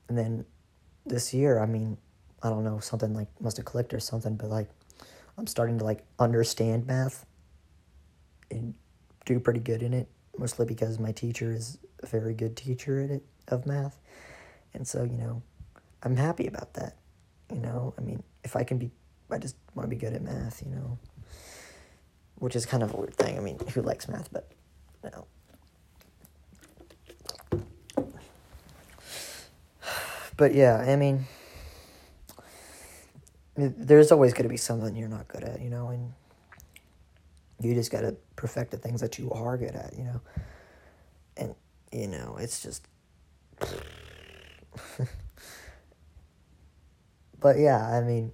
and 0.09 0.19
then 0.19 0.45
this 1.07 1.33
year, 1.33 1.61
I 1.61 1.67
mean, 1.67 1.97
I 2.43 2.51
don't 2.51 2.65
know, 2.65 2.81
something 2.81 3.15
like 3.15 3.29
must 3.41 3.57
have 3.57 3.67
clicked 3.67 3.95
or 3.95 4.01
something, 4.01 4.37
but 4.37 4.51
like, 4.51 4.69
I'm 5.39 5.47
starting 5.47 5.79
to 5.79 5.85
like 5.85 6.05
understand 6.19 6.87
math 6.87 7.25
and 8.51 8.75
do 9.25 9.39
pretty 9.39 9.61
good 9.61 9.83
in 9.83 9.95
it, 9.95 10.09
mostly 10.37 10.67
because 10.67 10.99
my 10.99 11.13
teacher 11.13 11.53
is 11.53 11.79
a 12.03 12.07
very 12.07 12.35
good 12.35 12.57
teacher 12.57 13.01
at 13.01 13.11
it 13.11 13.23
of 13.49 13.67
math, 13.67 13.99
and 14.75 14.87
so 14.87 15.05
you 15.05 15.17
know, 15.17 15.43
I'm 16.03 16.17
happy 16.17 16.49
about 16.49 16.75
that. 16.75 16.97
You 17.53 17.61
know, 17.61 17.95
I 17.97 18.01
mean, 18.01 18.23
if 18.43 18.57
I 18.57 18.65
can 18.65 18.79
be, 18.79 18.91
I 19.31 19.39
just 19.39 19.55
want 19.75 19.89
to 19.89 19.95
be 19.95 20.01
good 20.01 20.13
at 20.13 20.23
math. 20.23 20.61
You 20.65 20.73
know 20.73 20.99
which 22.45 22.55
is 22.55 22.67
kind 22.67 22.83
of 22.83 22.93
a 22.93 22.97
weird 22.99 23.15
thing. 23.15 23.39
I 23.39 23.41
mean, 23.41 23.59
who 23.73 23.81
likes 23.81 24.07
math? 24.07 24.31
But 24.31 24.47
you 25.03 25.11
know. 25.11 25.27
But 30.37 30.55
yeah, 30.55 30.77
I 30.77 30.97
mean, 30.97 31.25
there's 33.57 34.13
always 34.13 34.35
going 34.35 34.43
to 34.43 34.51
be 34.51 34.59
something 34.59 34.95
you're 34.95 35.09
not 35.09 35.27
good 35.27 35.43
at, 35.43 35.63
you 35.63 35.71
know, 35.71 35.89
and 35.89 36.13
you 37.61 37.73
just 37.73 37.91
got 37.91 38.03
to 38.03 38.15
perfect 38.37 38.73
the 38.73 38.77
things 38.77 39.01
that 39.01 39.19
you 39.19 39.31
are 39.31 39.57
good 39.57 39.75
at, 39.75 39.97
you 39.97 40.05
know. 40.05 40.21
And 41.39 41.55
you 41.93 42.09
know, 42.09 42.37
it's 42.39 42.63
just. 42.63 42.87
but 47.41 47.59
yeah, 47.59 47.89
I 47.89 48.03
mean 48.03 48.33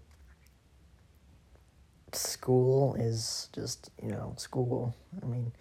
school 2.15 2.95
is 2.95 3.49
just, 3.53 3.91
you 4.03 4.11
know, 4.11 4.35
school. 4.37 4.95
I 5.23 5.27
mean, 5.27 5.53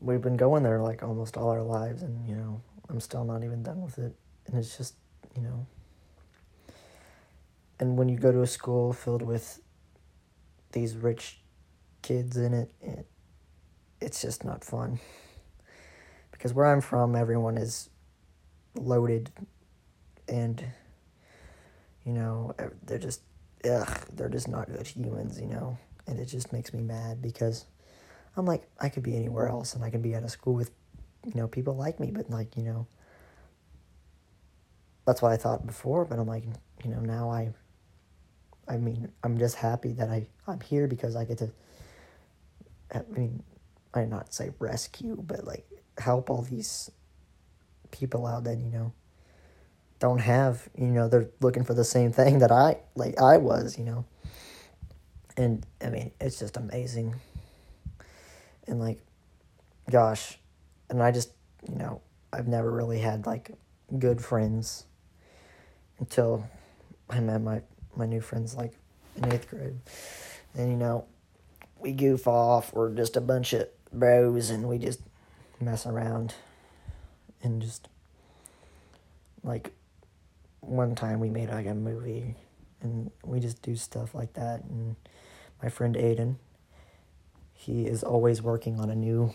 we've 0.00 0.22
been 0.22 0.36
going 0.36 0.62
there 0.62 0.80
like 0.80 1.02
almost 1.02 1.36
all 1.36 1.50
our 1.50 1.62
lives, 1.62 2.02
and, 2.02 2.28
you 2.28 2.34
know, 2.34 2.60
I'm 2.88 3.00
still 3.00 3.24
not 3.24 3.44
even 3.44 3.62
done 3.62 3.80
with 3.82 3.98
it. 3.98 4.14
And 4.46 4.56
it's 4.56 4.76
just, 4.76 4.94
you 5.36 5.42
know, 5.42 5.66
and 7.80 7.96
when 7.96 8.08
you 8.08 8.16
go 8.16 8.30
to 8.30 8.42
a 8.42 8.46
school 8.46 8.92
filled 8.92 9.22
with 9.22 9.60
these 10.72 10.96
rich 10.96 11.40
kids 12.02 12.36
in 12.36 12.54
it, 12.54 12.70
it 12.80 13.06
it's 14.00 14.20
just 14.22 14.44
not 14.44 14.64
fun. 14.64 15.00
Because 16.30 16.52
where 16.54 16.66
I'm 16.66 16.80
from, 16.80 17.14
everyone 17.14 17.56
is 17.56 17.88
loaded 18.74 19.30
and, 20.28 20.64
you 22.04 22.12
know, 22.12 22.54
they're 22.84 22.98
just 22.98 23.20
ugh, 23.68 23.98
they're 24.12 24.28
just 24.28 24.48
not 24.48 24.66
good 24.66 24.86
humans, 24.86 25.40
you 25.40 25.46
know? 25.46 25.78
And 26.06 26.18
it 26.18 26.26
just 26.26 26.52
makes 26.52 26.72
me 26.72 26.80
mad 26.80 27.22
because 27.22 27.66
I'm 28.36 28.46
like, 28.46 28.68
I 28.80 28.88
could 28.88 29.02
be 29.02 29.16
anywhere 29.16 29.48
else 29.48 29.74
and 29.74 29.84
I 29.84 29.90
could 29.90 30.02
be 30.02 30.14
at 30.14 30.22
a 30.22 30.28
school 30.28 30.54
with, 30.54 30.70
you 31.24 31.34
know, 31.34 31.48
people 31.48 31.76
like 31.76 32.00
me, 32.00 32.10
but 32.10 32.30
like, 32.30 32.56
you 32.56 32.62
know, 32.62 32.86
that's 35.06 35.22
what 35.22 35.32
I 35.32 35.36
thought 35.36 35.66
before, 35.66 36.04
but 36.04 36.18
I'm 36.18 36.26
like, 36.26 36.44
you 36.84 36.90
know, 36.90 37.00
now 37.00 37.30
I, 37.30 37.52
I 38.68 38.76
mean, 38.76 39.10
I'm 39.22 39.38
just 39.38 39.56
happy 39.56 39.92
that 39.94 40.08
I, 40.08 40.26
I'm 40.46 40.60
here 40.60 40.86
because 40.86 41.16
I 41.16 41.24
get 41.24 41.38
to, 41.38 41.50
I 42.94 43.02
mean, 43.08 43.42
I 43.94 44.04
not 44.04 44.32
say 44.32 44.52
rescue, 44.58 45.16
but 45.20 45.44
like 45.44 45.66
help 45.98 46.30
all 46.30 46.42
these 46.42 46.90
people 47.90 48.26
out 48.26 48.44
that, 48.44 48.58
you 48.58 48.70
know, 48.70 48.92
don't 50.02 50.18
have, 50.18 50.68
you 50.76 50.88
know, 50.88 51.06
they're 51.08 51.30
looking 51.40 51.62
for 51.62 51.74
the 51.74 51.84
same 51.84 52.10
thing 52.10 52.40
that 52.40 52.50
I 52.50 52.78
like 52.96 53.20
I 53.20 53.36
was, 53.36 53.78
you 53.78 53.84
know. 53.84 54.04
And 55.36 55.64
I 55.80 55.90
mean, 55.90 56.10
it's 56.20 56.40
just 56.40 56.56
amazing. 56.56 57.14
And 58.66 58.80
like, 58.80 58.98
gosh, 59.88 60.40
and 60.90 61.00
I 61.00 61.12
just, 61.12 61.30
you 61.68 61.76
know, 61.76 62.00
I've 62.32 62.48
never 62.48 62.68
really 62.68 62.98
had 62.98 63.26
like 63.26 63.52
good 63.96 64.20
friends 64.20 64.86
until 66.00 66.48
I 67.08 67.20
met 67.20 67.40
my 67.40 67.62
my 67.94 68.06
new 68.06 68.20
friends 68.20 68.56
like 68.56 68.72
in 69.16 69.32
eighth 69.32 69.48
grade. 69.48 69.78
And 70.56 70.68
you 70.68 70.76
know, 70.76 71.04
we 71.78 71.92
goof 71.92 72.26
off. 72.26 72.72
We're 72.72 72.92
just 72.92 73.16
a 73.16 73.20
bunch 73.20 73.52
of 73.52 73.68
bros, 73.92 74.50
and 74.50 74.68
we 74.68 74.78
just 74.78 74.98
mess 75.60 75.86
around, 75.86 76.34
and 77.40 77.62
just 77.62 77.86
like 79.44 79.72
one 80.62 80.94
time 80.94 81.20
we 81.20 81.28
made 81.28 81.50
like 81.50 81.66
a 81.66 81.74
movie, 81.74 82.34
and 82.80 83.10
we 83.24 83.40
just 83.40 83.60
do 83.62 83.76
stuff 83.76 84.14
like 84.14 84.32
that. 84.34 84.64
And 84.64 84.96
my 85.62 85.68
friend 85.68 85.94
Aiden, 85.94 86.36
he 87.52 87.86
is 87.86 88.02
always 88.02 88.40
working 88.40 88.80
on 88.80 88.88
a 88.88 88.94
new 88.94 89.34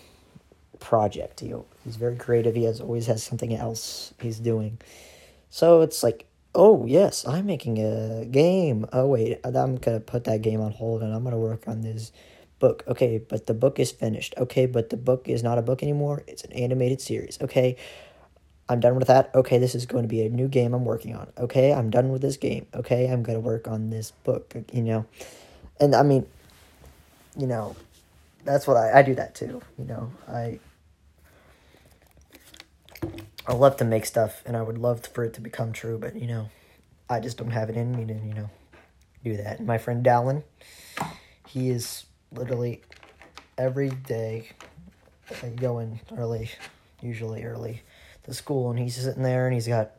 project. 0.80 1.42
He, 1.42 1.54
he's 1.84 1.96
very 1.96 2.16
creative. 2.16 2.56
He 2.56 2.64
has 2.64 2.82
always 2.82 3.08
has 3.08 3.24
something 3.24 3.54
else 3.54 4.14
he's 4.22 4.40
doing. 4.40 4.80
So 5.50 5.82
it's 5.82 6.04
like, 6.04 6.26
oh 6.56 6.86
yes, 6.86 7.28
I'm 7.28 7.46
making 7.46 7.78
a 7.80 8.26
game. 8.26 8.86
Oh 8.92 9.08
wait, 9.08 9.40
I'm 9.44 9.76
gonna 9.78 10.00
put 10.00 10.24
that 10.26 10.42
game 10.42 10.62
on 10.62 10.72
hold 10.72 11.02
and 11.04 11.14
I'm 11.14 11.24
gonna 11.24 11.38
work 11.38 11.68
on 11.68 11.82
this 11.82 12.12
book. 12.60 12.84
Okay, 12.88 13.18
but 13.18 13.48
the 13.48 13.54
book 13.54 13.80
is 13.80 13.92
finished. 13.92 14.34
Okay, 14.38 14.66
but 14.66 14.90
the 14.90 14.98
book 14.98 15.28
is 15.28 15.44
not 15.44 15.58
a 15.58 15.62
book 15.62 15.84
anymore. 15.84 16.24
It's 16.28 16.44
an 16.44 16.54
animated 16.54 17.02
series. 17.02 17.38
Okay. 17.42 17.78
I'm 18.70 18.80
done 18.80 18.96
with 18.96 19.08
that. 19.08 19.32
Okay, 19.34 19.58
this 19.58 19.76
is 19.76 19.86
going 19.86 20.04
to 20.04 20.10
be 20.10 20.22
a 20.24 20.30
new 20.30 20.48
game 20.48 20.74
I'm 20.74 20.84
working 20.84 21.16
on. 21.16 21.32
Okay, 21.38 21.74
I'm 21.74 21.90
done 21.90 22.10
with 22.12 22.22
this 22.22 22.38
game. 22.38 22.66
Okay, 22.74 23.08
I'm 23.08 23.24
going 23.24 23.38
to 23.38 23.46
work 23.46 23.68
on 23.68 23.90
this 23.90 24.12
book, 24.24 24.54
you 24.74 24.82
know. 24.82 25.06
And 25.80 25.96
I 25.96 26.04
mean, 26.04 26.26
you 27.38 27.48
know, 27.48 27.76
that's 28.44 28.68
what 28.68 28.78
I, 28.78 29.00
I 29.00 29.02
do 29.04 29.16
that 29.16 29.36
too, 29.36 29.62
you 29.78 29.86
know. 29.86 30.12
I 30.28 30.60
I 33.48 33.54
love 33.54 33.78
to 33.78 33.86
make 33.86 34.06
stuff 34.06 34.42
and 34.46 34.58
I 34.58 34.62
would 34.62 34.78
love 34.78 35.06
for 35.06 35.24
it 35.24 35.34
to 35.36 35.42
become 35.42 35.72
true, 35.72 35.98
but 35.98 36.16
you 36.16 36.28
know, 36.28 36.50
I 37.10 37.22
just 37.22 37.38
don't 37.38 37.52
have 37.52 37.70
it 37.70 37.78
in 37.78 37.96
me 37.96 38.06
to, 38.06 38.14
you 38.14 38.34
know, 38.34 38.50
do 39.24 39.38
that. 39.38 39.64
my 39.64 39.78
friend 39.78 40.06
Dallin, 40.06 40.44
he 41.48 41.70
is 41.70 42.06
literally 42.34 42.82
every 43.58 43.90
day 43.90 44.50
uh, 45.32 45.48
going 45.56 46.02
early, 46.18 46.52
usually 47.02 47.44
early 47.44 47.84
to 48.28 48.34
school, 48.34 48.70
and 48.70 48.80
he's 48.80 48.96
sitting 48.96 49.24
there 49.24 49.48
and 49.48 49.54
he's 49.54 49.68
got 49.68 49.92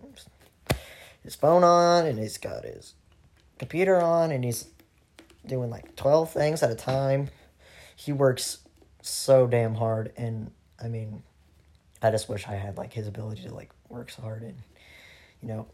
his 1.25 1.35
phone 1.35 1.65
on 1.65 2.07
and 2.07 2.19
he's 2.19 2.39
got 2.39 2.65
his 2.65 2.95
computer 3.59 4.01
on 4.01 4.31
and 4.31 4.45
he's 4.45 4.69
doing 5.45 5.71
like 5.71 5.97
12 5.97 6.33
things 6.33 6.63
at 6.63 6.71
a 6.71 6.75
time. 6.75 7.29
He 7.97 8.13
works 8.13 8.59
so 9.03 9.47
damn 9.47 9.75
hard, 9.75 10.13
and 10.17 10.53
I 10.83 10.89
mean, 10.89 11.23
I 12.01 12.11
just 12.11 12.29
wish 12.29 12.47
I 12.47 12.55
had 12.55 12.77
like 12.77 12.93
his 12.93 13.07
ability 13.07 13.43
to 13.43 13.55
like 13.55 13.71
work 13.89 14.11
so 14.11 14.23
hard 14.23 14.43
and 14.43 14.57
you 15.43 15.49
know 15.49 15.67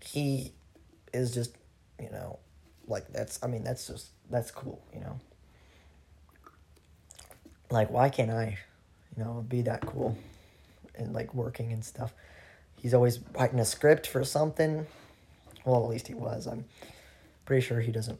he 0.00 0.52
is 1.12 1.32
just 1.32 1.54
you 2.00 2.10
know 2.10 2.38
like 2.86 3.08
that's 3.12 3.38
I 3.42 3.46
mean 3.46 3.64
that's 3.64 3.86
just 3.86 4.08
that's 4.30 4.50
cool 4.50 4.82
you 4.94 5.00
know 5.00 5.20
like 7.70 7.90
why 7.90 8.08
can't 8.08 8.30
I 8.30 8.58
you 9.16 9.24
know 9.24 9.44
be 9.48 9.62
that 9.62 9.82
cool 9.86 10.16
and 11.00 11.12
like 11.12 11.34
working 11.34 11.72
and 11.72 11.84
stuff. 11.84 12.14
He's 12.76 12.94
always 12.94 13.20
writing 13.34 13.60
a 13.60 13.64
script 13.64 14.06
for 14.06 14.24
something. 14.24 14.86
Well 15.64 15.82
at 15.82 15.88
least 15.90 16.08
he 16.08 16.14
was. 16.14 16.46
I'm 16.46 16.64
pretty 17.44 17.66
sure 17.66 17.80
he 17.80 17.92
doesn't 17.92 18.18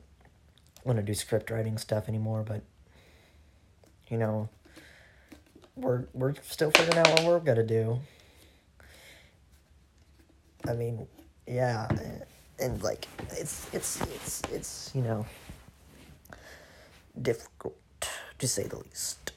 want 0.84 0.96
to 0.96 1.02
do 1.02 1.14
script 1.14 1.50
writing 1.50 1.76
stuff 1.76 2.08
anymore 2.08 2.42
but 2.42 2.62
you 4.08 4.16
know 4.16 4.48
we're 5.80 6.04
we're 6.12 6.34
still 6.42 6.70
figuring 6.70 6.98
out 6.98 7.08
what 7.08 7.24
we're 7.24 7.40
gonna 7.40 7.64
do. 7.64 8.00
I 10.68 10.74
mean, 10.74 11.06
yeah, 11.46 11.88
and 12.58 12.82
like 12.82 13.08
it's 13.30 13.66
it's 13.72 14.00
it's 14.00 14.42
it's 14.52 14.90
you 14.94 15.02
know 15.02 15.26
difficult 17.20 17.76
to 18.38 18.48
say 18.48 18.64
the 18.64 18.78
least, 18.78 19.32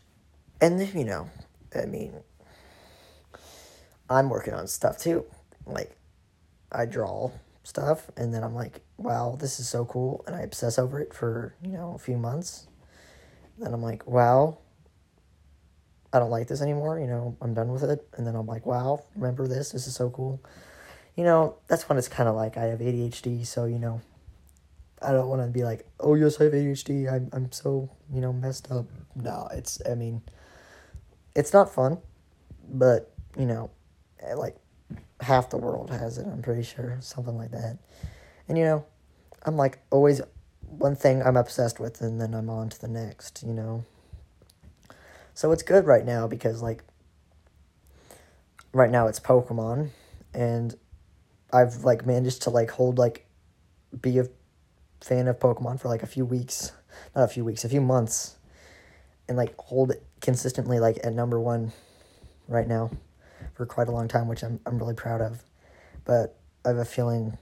and 0.61 0.93
you 0.93 1.05
know, 1.05 1.29
I 1.75 1.85
mean, 1.85 2.13
I'm 4.09 4.29
working 4.29 4.53
on 4.53 4.67
stuff 4.67 4.97
too. 4.97 5.25
Like, 5.65 5.95
I 6.71 6.85
draw 6.85 7.31
stuff, 7.63 8.09
and 8.17 8.33
then 8.33 8.43
I'm 8.43 8.55
like, 8.55 8.81
wow, 8.97 9.37
this 9.39 9.59
is 9.59 9.67
so 9.67 9.85
cool, 9.85 10.23
and 10.27 10.35
I 10.35 10.41
obsess 10.41 10.77
over 10.77 10.99
it 10.99 11.13
for 11.13 11.55
you 11.63 11.71
know 11.71 11.93
a 11.95 11.99
few 11.99 12.17
months. 12.17 12.67
Then 13.59 13.73
I'm 13.73 13.83
like, 13.83 14.07
wow, 14.07 14.57
I 16.13 16.19
don't 16.19 16.29
like 16.29 16.47
this 16.47 16.61
anymore. 16.61 16.99
You 16.99 17.07
know, 17.07 17.35
I'm 17.41 17.55
done 17.55 17.71
with 17.71 17.83
it. 17.83 18.07
And 18.15 18.25
then 18.25 18.35
I'm 18.35 18.45
like, 18.45 18.65
wow, 18.65 19.03
remember 19.15 19.47
this? 19.47 19.71
This 19.71 19.87
is 19.87 19.95
so 19.95 20.11
cool. 20.11 20.39
You 21.15 21.23
know, 21.23 21.57
that's 21.67 21.89
when 21.89 21.97
it's 21.97 22.07
kind 22.07 22.29
of 22.29 22.35
like 22.35 22.55
I 22.55 22.65
have 22.65 22.79
ADHD. 22.79 23.45
So, 23.45 23.65
you 23.65 23.79
know, 23.79 23.99
I 25.01 25.11
don't 25.11 25.27
want 25.27 25.41
to 25.41 25.47
be 25.47 25.63
like, 25.63 25.87
oh, 25.99 26.13
yes, 26.13 26.39
I 26.39 26.45
have 26.45 26.53
ADHD. 26.53 27.11
I'm, 27.11 27.29
I'm 27.33 27.51
so, 27.51 27.89
you 28.13 28.21
know, 28.21 28.31
messed 28.31 28.71
up. 28.71 28.85
No, 29.15 29.47
it's, 29.51 29.81
I 29.89 29.95
mean, 29.95 30.21
it's 31.35 31.51
not 31.51 31.73
fun. 31.73 31.97
But, 32.69 33.11
you 33.37 33.45
know, 33.45 33.71
Eh, 34.23 34.35
like 34.35 34.55
half 35.21 35.49
the 35.49 35.57
world 35.57 35.89
has 35.89 36.17
it, 36.17 36.25
I'm 36.27 36.41
pretty 36.41 36.63
sure. 36.63 36.97
Something 37.01 37.37
like 37.37 37.51
that. 37.51 37.77
And, 38.47 38.57
you 38.57 38.63
know, 38.63 38.85
I'm 39.43 39.57
like 39.57 39.79
always 39.89 40.21
one 40.67 40.95
thing 40.95 41.21
I'm 41.21 41.37
obsessed 41.37 41.79
with, 41.79 42.01
and 42.01 42.19
then 42.19 42.33
I'm 42.33 42.49
on 42.49 42.69
to 42.69 42.81
the 42.81 42.87
next, 42.87 43.43
you 43.45 43.53
know. 43.53 43.85
So 45.33 45.51
it's 45.51 45.63
good 45.63 45.85
right 45.85 46.05
now 46.05 46.27
because 46.27 46.61
like 46.61 46.83
right 48.71 48.91
now 48.91 49.07
it's 49.07 49.19
Pokemon 49.19 49.89
and 50.33 50.75
I've 51.51 51.83
like 51.83 52.05
managed 52.05 52.43
to 52.43 52.49
like 52.49 52.71
hold 52.71 52.97
like 52.97 53.25
be 53.99 54.19
a 54.19 54.27
fan 55.01 55.27
of 55.27 55.39
Pokemon 55.39 55.79
for 55.79 55.87
like 55.87 56.03
a 56.03 56.07
few 56.07 56.25
weeks, 56.25 56.71
not 57.15 57.23
a 57.23 57.27
few 57.27 57.43
weeks, 57.43 57.63
a 57.63 57.69
few 57.69 57.81
months 57.81 58.37
and 59.27 59.37
like 59.37 59.55
hold 59.57 59.91
it 59.91 60.03
consistently 60.21 60.79
like 60.79 60.97
at 61.03 61.13
number 61.13 61.39
1 61.39 61.71
right 62.47 62.67
now 62.67 62.91
for 63.53 63.65
quite 63.65 63.87
a 63.87 63.91
long 63.91 64.07
time, 64.07 64.27
which 64.27 64.43
I'm 64.43 64.59
I'm 64.65 64.77
really 64.77 64.93
proud 64.95 65.21
of. 65.21 65.43
But 66.05 66.37
I 66.65 66.69
have 66.69 66.77
a 66.77 66.85
feeling 66.85 67.37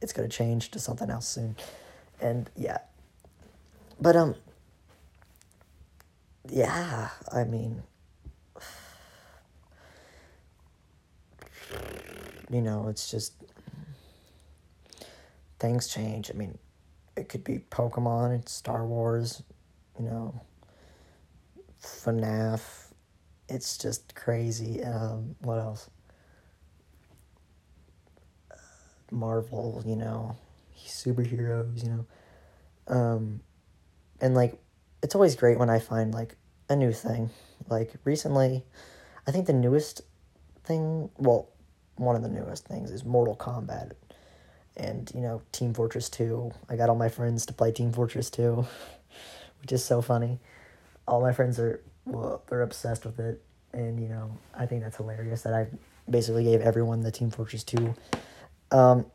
it's 0.00 0.12
going 0.12 0.28
to 0.28 0.34
change 0.34 0.70
to 0.70 0.78
something 0.78 1.10
else 1.10 1.28
soon. 1.28 1.56
And 2.20 2.50
yeah. 2.56 2.78
But 4.00 4.16
um 4.16 4.34
yeah, 6.48 7.10
I 7.32 7.44
mean, 7.44 7.82
you 12.50 12.62
know, 12.62 12.88
it's 12.88 13.10
just 13.10 13.34
things 15.58 15.86
change. 15.88 16.30
I 16.30 16.34
mean, 16.34 16.58
it 17.16 17.28
could 17.28 17.44
be 17.44 17.58
Pokemon, 17.70 18.40
it's 18.40 18.52
Star 18.52 18.86
Wars, 18.86 19.42
you 19.98 20.06
know, 20.06 20.40
FNAF. 21.82 22.89
It's 23.50 23.76
just 23.76 24.14
crazy. 24.14 24.82
Um, 24.82 25.36
what 25.40 25.58
else? 25.58 25.90
Marvel, 29.10 29.82
you 29.84 29.96
know, 29.96 30.36
superheroes, 30.86 31.82
you 31.82 31.90
know. 31.90 32.06
Um, 32.86 33.40
and 34.20 34.34
like 34.34 34.58
it's 35.02 35.14
always 35.14 35.34
great 35.34 35.58
when 35.58 35.70
I 35.70 35.78
find 35.78 36.14
like 36.14 36.36
a 36.68 36.76
new 36.76 36.92
thing. 36.92 37.30
Like 37.68 37.94
recently, 38.04 38.64
I 39.26 39.32
think 39.32 39.46
the 39.46 39.52
newest 39.52 40.02
thing, 40.64 41.10
well, 41.18 41.48
one 41.96 42.16
of 42.16 42.22
the 42.22 42.28
newest 42.28 42.66
things 42.66 42.90
is 42.90 43.04
Mortal 43.04 43.36
Kombat. 43.36 43.92
And, 44.76 45.10
you 45.14 45.20
know, 45.20 45.42
Team 45.52 45.74
Fortress 45.74 46.08
2. 46.08 46.52
I 46.68 46.76
got 46.76 46.88
all 46.88 46.96
my 46.96 47.08
friends 47.08 47.44
to 47.46 47.52
play 47.52 47.72
Team 47.72 47.92
Fortress 47.92 48.30
2, 48.30 48.66
which 49.60 49.72
is 49.72 49.84
so 49.84 50.00
funny. 50.00 50.38
All 51.06 51.20
my 51.20 51.32
friends 51.32 51.58
are, 51.58 51.82
well, 52.04 52.42
they're 52.48 52.62
obsessed 52.62 53.04
with 53.04 53.18
it. 53.18 53.42
And, 53.72 54.00
you 54.00 54.08
know, 54.08 54.36
I 54.54 54.66
think 54.66 54.82
that's 54.82 54.96
hilarious 54.96 55.42
that 55.42 55.54
I 55.54 55.66
basically 56.08 56.44
gave 56.44 56.60
everyone 56.60 57.02
the 57.02 57.12
Team 57.12 57.30
Fortress 57.30 57.62
2. 57.64 57.94
Um, 58.72 59.06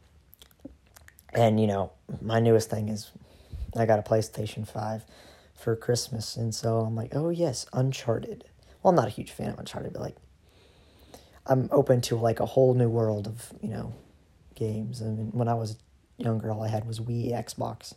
and, 1.34 1.60
you 1.60 1.68
know, 1.68 1.92
my 2.22 2.40
newest 2.40 2.70
thing 2.70 2.90
is 2.90 3.12
I 3.76 3.86
got 3.86 4.00
a 4.00 4.02
PlayStation 4.02 4.68
5 4.68 5.04
for 5.56 5.76
Christmas. 5.76 6.38
And 6.38 6.56
so 6.56 6.80
I'm 6.80 6.96
like, 6.96 7.12
oh, 7.14 7.30
yes, 7.30 7.66
Uncharted. 7.74 8.46
Well, 8.82 8.90
I'm 8.90 8.96
not 8.96 9.08
a 9.08 9.12
huge 9.12 9.32
fan 9.32 9.50
of 9.50 9.60
Uncharted, 9.60 9.94
but 9.94 10.02
like, 10.02 10.16
I'm 11.48 11.70
open 11.72 12.02
to 12.02 12.16
like 12.16 12.40
a 12.40 12.46
whole 12.46 12.74
new 12.74 12.90
world 12.90 13.28
of, 13.28 13.54
you 13.62 13.70
know, 13.70 13.94
games. 14.56 15.02
I 15.02 15.06
mean, 15.06 15.32
when 15.34 15.48
I 15.48 15.54
was 15.54 15.78
younger, 16.18 16.52
all 16.52 16.64
I 16.64 16.70
had 16.70 16.88
was 16.88 17.00
Wii, 17.00 17.32
Xbox. 17.34 17.94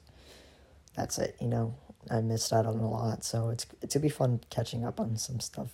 That's 0.96 1.18
it, 1.18 1.36
you 1.40 1.48
know. 1.48 1.74
I 2.10 2.20
missed 2.20 2.52
out 2.52 2.66
on 2.66 2.78
a 2.78 2.88
lot, 2.88 3.24
so 3.24 3.50
it's 3.50 3.64
gonna 3.64 4.02
be 4.02 4.08
fun 4.08 4.40
catching 4.50 4.84
up 4.84 5.00
on 5.00 5.16
some 5.16 5.40
stuff. 5.40 5.70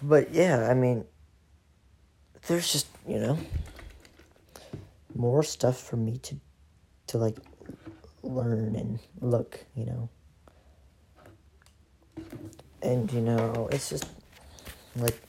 But 0.00 0.32
yeah, 0.32 0.68
I 0.68 0.74
mean, 0.74 1.04
there's 2.46 2.72
just 2.72 2.86
you 3.06 3.18
know 3.18 3.38
more 5.14 5.42
stuff 5.42 5.78
for 5.78 5.96
me 5.96 6.18
to 6.18 6.36
to 7.08 7.18
like 7.18 7.36
learn 8.22 8.76
and 8.76 8.98
look, 9.20 9.64
you 9.74 9.86
know. 9.86 10.08
And 12.82 13.10
you 13.12 13.20
know, 13.20 13.68
it's 13.70 13.90
just 13.90 14.06
like 14.96 15.20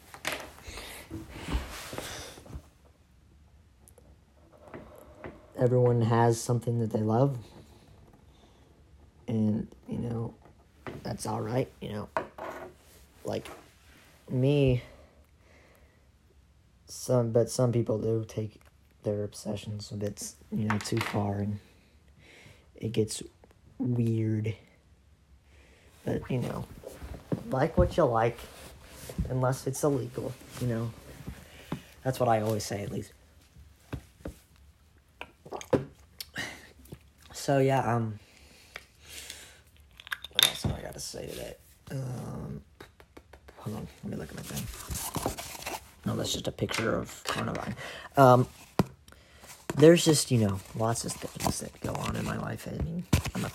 everyone 5.58 6.02
has 6.02 6.42
something 6.42 6.80
that 6.80 6.92
they 6.92 7.00
love. 7.00 7.38
And, 9.28 9.68
you 9.88 10.00
know, 10.00 10.34
that's 11.04 11.26
all 11.26 11.42
right, 11.42 11.70
you 11.82 11.90
know. 11.90 12.10
Like 13.26 13.48
me 14.30 14.82
some 16.94 17.32
but 17.32 17.50
some 17.50 17.72
people 17.72 17.98
do 17.98 18.24
take 18.28 18.62
their 19.04 19.24
obsessions 19.24 19.92
a 19.92 19.96
bit, 19.96 20.34
you 20.52 20.66
know, 20.66 20.78
too 20.78 21.00
far 21.00 21.40
and 21.40 21.60
it 22.76 22.92
gets 22.92 23.24
weird. 23.80 24.56
But, 26.06 26.30
you 26.30 26.40
know, 26.40 26.66
like 27.50 27.78
what 27.78 27.98
you 27.98 28.04
like 28.04 28.38
unless 29.30 29.66
it's 29.68 29.84
illegal, 29.84 30.34
you 30.62 30.68
know. 30.68 30.92
That's 32.04 32.20
what 32.20 32.30
I 32.30 32.42
always 32.42 32.64
say 32.64 32.84
at 32.84 32.92
least. 32.92 33.14
So 37.34 37.60
yeah, 37.60 37.96
um 37.96 38.20
gotta 40.94 41.00
say 41.00 41.26
today? 41.26 41.56
Um 41.92 42.62
hold 43.58 43.78
on, 43.78 43.88
let 44.04 44.12
me 44.12 44.18
look 44.18 44.30
at 44.30 44.36
my 44.36 44.44
thing. 44.44 44.64
No, 46.06 46.16
that's 46.16 46.32
just 46.32 46.48
a 46.48 46.52
picture 46.52 46.96
of 46.96 47.24
coronavirus. 47.24 47.76
Um 48.16 48.48
there's 49.76 50.06
just, 50.06 50.30
you 50.30 50.38
know, 50.38 50.60
lots 50.76 51.04
of 51.04 51.14
things 51.14 51.62
that 51.62 51.80
go 51.82 51.94
on 51.94 52.16
in 52.16 52.24
my 52.26 52.38
life. 52.38 52.68
I 52.68 52.80
mean, 52.84 53.06
I'm 53.34 53.46
a, 53.46 53.52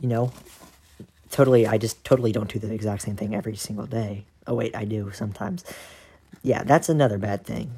you 0.00 0.08
know, 0.08 0.30
totally, 1.32 1.66
I 1.66 1.76
just 1.76 2.04
totally 2.04 2.30
don't 2.30 2.48
do 2.48 2.60
the 2.60 2.72
exact 2.72 3.02
same 3.02 3.16
thing 3.16 3.34
every 3.34 3.56
single 3.56 3.86
day. 3.86 4.26
Oh, 4.46 4.54
wait, 4.54 4.76
I 4.76 4.84
do 4.84 5.10
sometimes. 5.10 5.64
Yeah, 6.44 6.62
that's 6.62 6.88
another 6.88 7.18
bad 7.18 7.44
thing. 7.44 7.72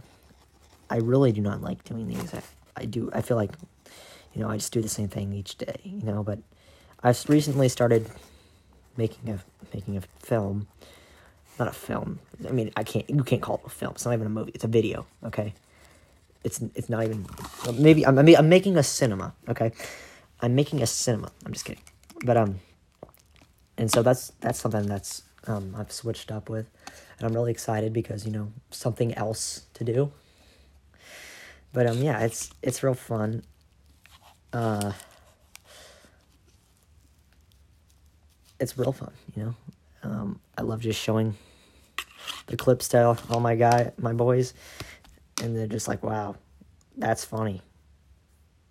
I 0.91 0.97
really 0.99 1.33
do 1.33 1.41
not 1.41 1.63
like 1.63 1.83
doing 1.85 2.09
these. 2.09 2.35
I, 2.35 2.43
I 2.77 2.85
do, 2.85 3.11
I 3.15 3.23
feel 3.23 3.39
like, 3.39 3.53
you 4.35 4.43
know, 4.43 4.51
I 4.51 4.59
just 4.59 4.71
do 4.75 4.83
the 4.83 4.89
same 4.91 5.09
thing 5.09 5.33
each 5.33 5.57
day, 5.57 5.81
you 5.83 6.03
know, 6.03 6.23
but 6.23 6.41
I've 7.03 7.25
recently 7.27 7.71
started 7.71 8.11
making 8.99 9.31
a, 9.31 9.39
making 9.75 9.97
a 9.97 10.03
film. 10.21 10.69
Not 11.59 11.69
a 11.69 11.73
film. 11.73 12.19
I 12.47 12.53
mean, 12.53 12.71
I 12.77 12.85
can't, 12.85 13.09
you 13.09 13.25
can't 13.25 13.43
call 13.43 13.57
it 13.57 13.63
a 13.67 13.71
film. 13.71 13.93
It's 13.93 14.05
not 14.05 14.13
even 14.13 14.27
a 14.27 14.31
movie. 14.31 14.53
It's 14.55 14.65
a 14.65 14.69
video, 14.69 15.07
okay? 15.25 15.55
it's 16.45 16.61
it's 16.75 16.89
not 16.89 17.05
even 17.05 17.27
maybe 17.75 18.07
I'm 18.07 18.19
I'm 18.19 18.49
making 18.49 18.77
a 18.77 18.83
cinema. 18.83 19.35
Okay, 19.49 19.73
I'm 20.41 20.55
making 20.55 20.83
a 20.83 20.87
cinema. 20.87 21.31
I'm 21.45 21.53
just 21.53 21.65
kidding, 21.65 21.83
but 22.25 22.37
um, 22.37 22.61
and 23.77 23.91
so 23.91 24.03
that's 24.03 24.33
that's 24.41 24.59
something 24.59 24.87
that's 24.87 25.23
um 25.47 25.75
I've 25.77 25.93
switched 25.93 26.31
up 26.31 26.49
with, 26.49 26.71
and 27.19 27.27
I'm 27.27 27.35
really 27.35 27.51
excited 27.51 27.93
because 27.93 28.25
you 28.25 28.33
know 28.33 28.53
something 28.71 29.15
else 29.15 29.67
to 29.75 29.85
do. 29.85 30.13
But 31.73 31.87
um, 31.87 31.99
yeah, 31.99 32.21
it's 32.21 32.51
it's 32.63 32.83
real 32.83 32.95
fun. 32.95 33.43
Uh, 34.53 34.93
it's 38.61 38.79
real 38.79 38.93
fun, 38.93 39.13
you 39.35 39.45
know. 39.45 39.55
Um, 40.03 40.41
I 40.57 40.63
love 40.63 40.81
just 40.81 41.01
showing 41.01 41.37
the 42.47 42.57
clips 42.57 42.89
to 42.89 43.17
all 43.31 43.41
my 43.41 43.57
guy, 43.57 43.93
my 43.99 44.13
boys, 44.13 44.55
and 45.43 45.57
they're 45.57 45.67
just 45.67 45.89
like, 45.89 46.03
wow, 46.03 46.37
that's 46.97 47.25
funny. 47.25 47.63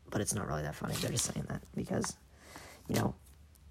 But 0.09 0.21
it's 0.21 0.33
not 0.33 0.47
really 0.47 0.63
that 0.63 0.75
funny. 0.75 0.95
They're 0.95 1.11
just 1.11 1.33
saying 1.33 1.45
that 1.49 1.61
because, 1.75 2.15
you 2.87 2.95
know, 2.95 3.13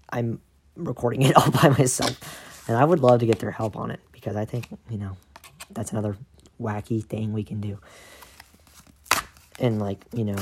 I'm 0.09 0.39
recording 0.75 1.21
it 1.23 1.35
all 1.35 1.51
by 1.51 1.69
myself. 1.69 2.19
And 2.67 2.77
I 2.77 2.83
would 2.83 2.99
love 2.99 3.21
to 3.21 3.25
get 3.25 3.39
their 3.39 3.51
help 3.51 3.75
on 3.75 3.91
it 3.91 3.99
because 4.11 4.35
I 4.35 4.45
think, 4.45 4.67
you 4.89 4.97
know, 4.97 5.17
that's 5.71 5.91
another 5.91 6.17
wacky 6.61 7.03
thing 7.03 7.33
we 7.33 7.43
can 7.43 7.61
do. 7.61 7.79
And, 9.59 9.79
like, 9.79 10.05
you 10.13 10.25
know, 10.25 10.37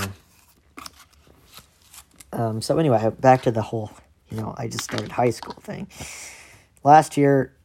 um, 2.34 2.62
so 2.62 2.78
anyway, 2.78 3.12
back 3.20 3.44
to 3.44 3.52
the 3.52 3.62
whole, 3.62 3.92
you 4.30 4.38
know, 4.38 4.54
I 4.58 4.68
just 4.68 4.84
started 4.84 5.12
high 5.12 5.30
school 5.30 5.56
thing. 5.62 5.88
Last 6.84 7.18
year, 7.18 7.56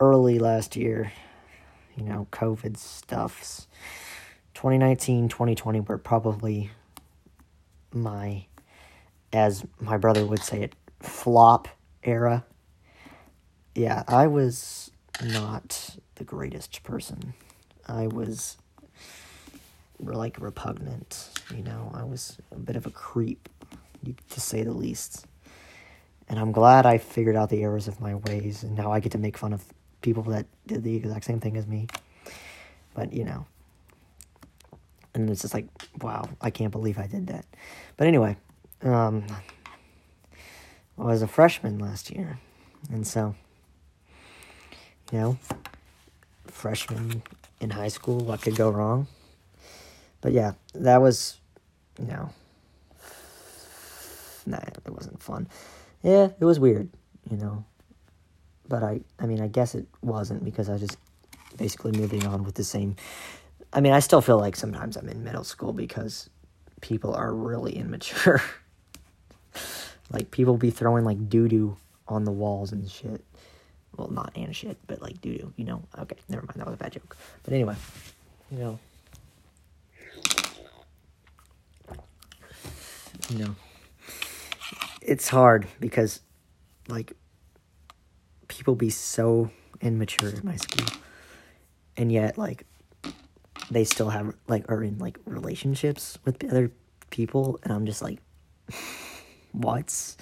early 0.00 0.38
last 0.38 0.76
year, 0.76 1.12
you 1.96 2.04
know, 2.04 2.26
COVID 2.30 2.76
stuffs. 2.76 3.66
2019, 4.54 5.28
2020 5.28 5.80
were 5.80 5.98
probably 5.98 6.70
my, 7.92 8.46
as 9.32 9.64
my 9.80 9.96
brother 9.96 10.24
would 10.24 10.42
say 10.42 10.62
it, 10.62 10.74
flop 11.00 11.68
era. 12.02 12.44
Yeah, 13.74 14.02
I 14.08 14.26
was 14.26 14.90
not 15.24 15.96
the 16.16 16.24
greatest 16.24 16.82
person. 16.82 17.34
I 17.86 18.06
was 18.06 18.56
like 20.00 20.40
repugnant, 20.40 21.30
you 21.54 21.62
know, 21.62 21.90
I 21.94 22.04
was 22.04 22.38
a 22.52 22.58
bit 22.58 22.76
of 22.76 22.86
a 22.86 22.90
creep, 22.90 23.48
to 24.04 24.40
say 24.40 24.62
the 24.62 24.72
least. 24.72 25.26
And 26.28 26.38
I'm 26.38 26.52
glad 26.52 26.86
I 26.86 26.98
figured 26.98 27.36
out 27.36 27.48
the 27.48 27.62
errors 27.62 27.88
of 27.88 28.00
my 28.00 28.14
ways, 28.14 28.62
and 28.62 28.76
now 28.76 28.92
I 28.92 29.00
get 29.00 29.12
to 29.12 29.18
make 29.18 29.38
fun 29.38 29.52
of 29.52 29.64
people 30.02 30.22
that 30.24 30.46
did 30.66 30.82
the 30.84 30.96
exact 30.96 31.24
same 31.24 31.40
thing 31.40 31.56
as 31.56 31.66
me. 31.66 31.86
But, 32.94 33.12
you 33.12 33.24
know. 33.24 33.46
And 35.14 35.30
it's 35.30 35.42
just 35.42 35.54
like, 35.54 35.66
wow, 36.02 36.28
I 36.40 36.50
can't 36.50 36.70
believe 36.70 36.98
I 36.98 37.06
did 37.06 37.28
that. 37.28 37.46
But 37.96 38.06
anyway, 38.06 38.36
um, 38.82 39.24
I 40.98 41.02
was 41.02 41.22
a 41.22 41.26
freshman 41.26 41.78
last 41.78 42.10
year. 42.10 42.38
And 42.90 43.06
so, 43.06 43.34
you 45.10 45.18
know, 45.18 45.38
freshman 46.46 47.22
in 47.60 47.70
high 47.70 47.88
school, 47.88 48.18
what 48.18 48.42
could 48.42 48.56
go 48.56 48.70
wrong? 48.70 49.06
But 50.20 50.32
yeah, 50.32 50.52
that 50.74 51.00
was, 51.00 51.38
you 51.98 52.06
know, 52.06 52.30
it 54.88 54.94
wasn't 54.94 55.22
fun. 55.22 55.48
Yeah, 56.02 56.30
it 56.40 56.44
was 56.44 56.58
weird, 56.58 56.88
you 57.30 57.36
know 57.36 57.64
but 58.68 58.82
I, 58.82 59.00
I 59.18 59.26
mean, 59.26 59.40
I 59.40 59.48
guess 59.48 59.74
it 59.74 59.86
wasn't 60.02 60.44
because 60.44 60.68
I 60.68 60.72
was 60.72 60.82
just 60.82 60.98
basically 61.56 61.92
moving 61.92 62.26
on 62.26 62.44
with 62.44 62.54
the 62.54 62.64
same. 62.64 62.96
I 63.72 63.80
mean, 63.80 63.92
I 63.92 64.00
still 64.00 64.20
feel 64.20 64.38
like 64.38 64.56
sometimes 64.56 64.96
I'm 64.96 65.08
in 65.08 65.24
middle 65.24 65.44
school 65.44 65.72
because 65.72 66.28
people 66.80 67.14
are 67.14 67.32
really 67.32 67.72
immature. 67.76 68.42
like 70.10 70.30
people 70.30 70.56
be 70.56 70.70
throwing 70.70 71.04
like 71.04 71.28
doo 71.28 71.48
doo 71.48 71.76
on 72.06 72.24
the 72.24 72.30
walls 72.30 72.72
and 72.72 72.88
shit. 72.90 73.24
Well, 73.96 74.08
not 74.08 74.32
and 74.36 74.54
shit, 74.54 74.76
but 74.86 75.02
like 75.02 75.20
doo 75.20 75.36
doo. 75.36 75.52
You 75.56 75.64
know? 75.64 75.82
Okay, 75.98 76.16
never 76.28 76.42
mind. 76.42 76.60
That 76.60 76.66
was 76.66 76.74
a 76.74 76.78
bad 76.78 76.92
joke. 76.92 77.16
But 77.42 77.54
anyway, 77.54 77.74
you 78.50 78.58
know, 78.58 78.78
you 83.30 83.38
know, 83.38 83.56
it's 85.08 85.28
hard 85.28 85.66
because 85.80 86.20
like 86.86 87.14
people 88.48 88.74
be 88.74 88.90
so 88.90 89.50
immature 89.80 90.28
in 90.28 90.44
my 90.44 90.56
school, 90.56 90.86
and 91.96 92.12
yet 92.12 92.36
like 92.36 92.66
they 93.70 93.84
still 93.84 94.10
have 94.10 94.34
like 94.48 94.70
are 94.70 94.82
in 94.82 94.98
like 94.98 95.18
relationships 95.24 96.18
with 96.24 96.44
other 96.44 96.70
people, 97.10 97.58
and 97.62 97.72
I'm 97.72 97.86
just 97.86 98.02
like, 98.02 98.20
what? 99.52 100.16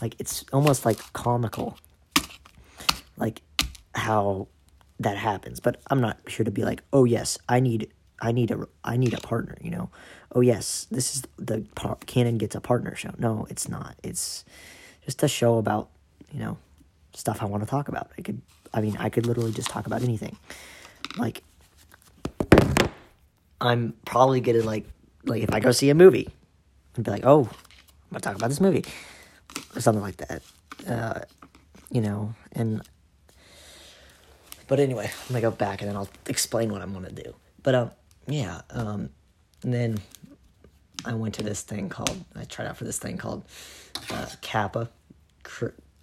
Like 0.00 0.14
it's 0.20 0.44
almost 0.52 0.86
like 0.86 0.98
comical, 1.12 1.76
like 3.16 3.42
how 3.94 4.46
that 5.00 5.16
happens. 5.16 5.58
But 5.58 5.80
I'm 5.90 6.00
not 6.00 6.18
sure 6.28 6.44
to 6.44 6.52
be 6.52 6.62
like, 6.62 6.82
oh 6.92 7.04
yes, 7.04 7.36
I 7.48 7.58
need 7.58 7.92
I 8.20 8.30
need 8.30 8.52
a 8.52 8.66
I 8.84 8.96
need 8.96 9.12
a 9.12 9.20
partner, 9.20 9.58
you 9.60 9.72
know. 9.72 9.90
Oh 10.32 10.40
yes, 10.40 10.86
this 10.90 11.16
is 11.16 11.22
the 11.38 11.66
par- 11.74 11.98
Cannon 12.06 12.38
gets 12.38 12.54
a 12.54 12.60
partner 12.60 12.94
show. 12.94 13.10
No, 13.18 13.46
it's 13.50 13.68
not. 13.68 13.96
It's 14.02 14.44
just 15.04 15.22
a 15.22 15.28
show 15.28 15.58
about, 15.58 15.88
you 16.32 16.38
know, 16.38 16.58
stuff 17.14 17.42
I 17.42 17.46
want 17.46 17.64
to 17.64 17.68
talk 17.68 17.88
about. 17.88 18.10
I 18.16 18.22
could, 18.22 18.40
I 18.72 18.80
mean, 18.80 18.96
I 18.98 19.08
could 19.08 19.26
literally 19.26 19.52
just 19.52 19.68
talk 19.68 19.86
about 19.86 20.02
anything. 20.02 20.36
Like, 21.16 21.42
I'm 23.60 23.94
probably 24.04 24.40
gonna 24.40 24.62
like, 24.62 24.86
like 25.24 25.42
if 25.42 25.52
I 25.52 25.60
go 25.60 25.72
see 25.72 25.90
a 25.90 25.94
movie, 25.94 26.28
and 26.94 27.04
be 27.04 27.10
like, 27.10 27.24
oh, 27.24 27.42
I'm 27.42 28.10
gonna 28.12 28.20
talk 28.20 28.36
about 28.36 28.48
this 28.48 28.60
movie, 28.60 28.84
or 29.74 29.80
something 29.80 30.02
like 30.02 30.16
that. 30.18 30.42
Uh, 30.86 31.20
you 31.90 32.00
know, 32.00 32.34
and 32.52 32.82
but 34.68 34.78
anyway, 34.78 35.06
I'm 35.06 35.28
gonna 35.28 35.40
go 35.40 35.50
back 35.50 35.80
and 35.80 35.90
then 35.90 35.96
I'll 35.96 36.08
explain 36.26 36.70
what 36.70 36.82
I'm 36.82 36.92
gonna 36.92 37.10
do. 37.10 37.34
But 37.64 37.74
um, 37.74 37.90
yeah, 38.28 38.60
um, 38.70 39.10
and 39.62 39.72
then 39.72 39.98
I 41.04 41.14
went 41.14 41.34
to 41.36 41.42
this 41.42 41.62
thing 41.62 41.88
called 41.88 42.24
I 42.34 42.44
tried 42.44 42.66
out 42.66 42.76
for 42.76 42.84
this 42.84 42.98
thing 42.98 43.16
called 43.16 43.44
uh, 44.10 44.26
Kappa, 44.40 44.90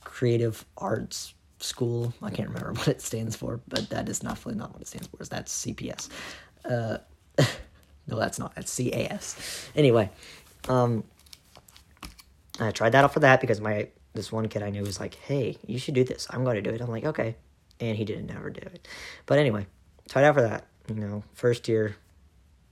creative 0.03 0.65
arts 0.77 1.33
school. 1.59 2.13
I 2.21 2.29
can't 2.29 2.49
remember 2.49 2.73
what 2.79 2.87
it 2.87 3.01
stands 3.01 3.35
for, 3.35 3.59
but 3.67 3.89
that 3.89 4.09
is 4.09 4.19
definitely 4.19 4.59
not 4.59 4.73
what 4.73 4.81
it 4.81 4.87
stands 4.87 5.07
for. 5.07 5.23
That's 5.23 5.65
CPS. 5.65 6.09
Uh, 6.65 6.97
no, 8.07 8.17
that's 8.17 8.39
not. 8.39 8.55
That's 8.55 8.75
CAS. 8.75 9.69
Anyway, 9.75 10.09
um, 10.67 11.03
I 12.59 12.71
tried 12.71 12.91
that 12.91 13.03
out 13.03 13.13
for 13.13 13.19
that 13.21 13.41
because 13.41 13.61
my 13.61 13.89
this 14.13 14.31
one 14.31 14.47
kid 14.47 14.63
I 14.63 14.69
knew 14.69 14.81
was 14.81 14.99
like, 14.99 15.15
"Hey, 15.15 15.57
you 15.65 15.77
should 15.77 15.93
do 15.93 16.03
this. 16.03 16.27
I'm 16.29 16.43
going 16.43 16.55
to 16.55 16.61
do 16.61 16.71
it." 16.71 16.81
I'm 16.81 16.89
like, 16.89 17.05
"Okay," 17.05 17.35
and 17.79 17.95
he 17.95 18.05
didn't 18.05 18.31
ever 18.31 18.49
do 18.49 18.61
it. 18.61 18.87
But 19.25 19.39
anyway, 19.39 19.67
tried 20.09 20.23
out 20.23 20.35
for 20.35 20.41
that, 20.41 20.65
you 20.87 20.95
know, 20.95 21.23
first 21.33 21.67
year 21.67 21.95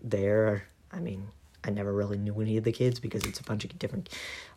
there, 0.02 0.68
I 0.96 1.00
mean, 1.00 1.28
I 1.64 1.72
never 1.72 1.91
really 1.91 2.18
knew 2.18 2.39
any 2.39 2.58
of 2.58 2.64
the 2.64 2.72
kids 2.72 3.00
because 3.00 3.26
it's 3.26 3.39
a 3.39 3.43
bunch 3.43 3.66
of 3.66 3.78
different, 3.78 4.10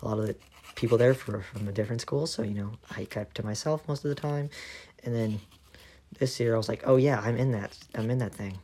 a 0.03 0.09
lot 0.09 0.19
of 0.19 0.27
the 0.27 0.37
people 0.75 0.99
there 0.99 1.15
for, 1.15 1.41
from 1.41 1.67
a 1.67 1.73
different 1.73 2.01
school. 2.01 2.27
So, 2.27 2.43
you 2.43 2.55
know, 2.55 2.73
I 2.97 3.05
kept 3.05 3.37
to 3.37 3.45
myself 3.45 3.87
most 3.89 4.05
of 4.05 4.11
the 4.11 4.15
time. 4.15 4.51
And 5.05 5.15
then 5.15 5.41
this 6.19 6.39
year 6.39 6.55
I 6.55 6.59
was 6.59 6.69
like, 6.69 6.83
oh 6.87 6.97
yeah, 6.97 7.21
I'm 7.21 7.37
in 7.37 7.53
that, 7.53 7.77
I'm 7.95 8.11
in 8.11 8.19
that 8.19 8.35
thing. 8.35 8.59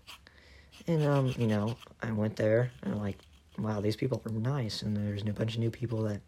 And, 0.87 1.03
um, 1.05 1.35
you 1.39 1.47
know, 1.47 1.77
I 2.03 2.12
went 2.12 2.37
there 2.37 2.70
and 2.83 2.95
I'm 2.95 3.01
like, 3.01 3.18
wow, 3.59 3.81
these 3.81 3.97
people 3.97 4.22
are 4.27 4.33
nice. 4.33 4.83
And 4.83 4.97
there's 4.97 5.22
a 5.22 5.33
bunch 5.33 5.55
of 5.55 5.61
new 5.61 5.70
people 5.70 6.03
that 6.03 6.20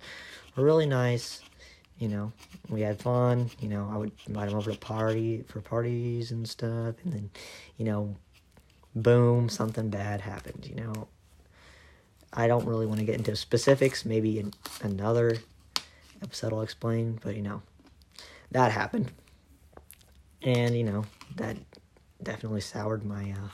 were 0.56 0.64
really 0.64 0.86
nice. 0.86 1.42
You 1.98 2.08
know, 2.08 2.32
we 2.68 2.80
had 2.82 3.00
fun. 3.00 3.50
You 3.60 3.68
know, 3.68 3.88
I 3.92 3.96
would 3.96 4.12
invite 4.26 4.48
them 4.48 4.58
over 4.58 4.72
to 4.72 4.78
party 4.78 5.44
for 5.48 5.60
parties 5.60 6.30
and 6.30 6.48
stuff. 6.48 6.94
And 7.04 7.12
then, 7.12 7.30
you 7.76 7.84
know, 7.84 8.16
boom, 8.94 9.48
something 9.48 9.90
bad 9.90 10.20
happened. 10.20 10.66
You 10.66 10.76
know, 10.76 11.08
I 12.32 12.46
don't 12.46 12.66
really 12.66 12.86
want 12.86 13.00
to 13.00 13.06
get 13.06 13.16
into 13.16 13.34
specifics. 13.36 14.04
Maybe 14.04 14.38
in 14.38 14.52
another 14.82 15.38
episode 16.22 16.52
I'll 16.52 16.62
explain, 16.62 17.18
but 17.22 17.36
you 17.36 17.42
know, 17.42 17.62
that 18.50 18.72
happened. 18.72 19.10
And 20.42 20.76
you 20.76 20.84
know, 20.84 21.04
that 21.36 21.56
definitely 22.22 22.60
soured 22.60 23.04
my 23.04 23.32
uh, 23.32 23.48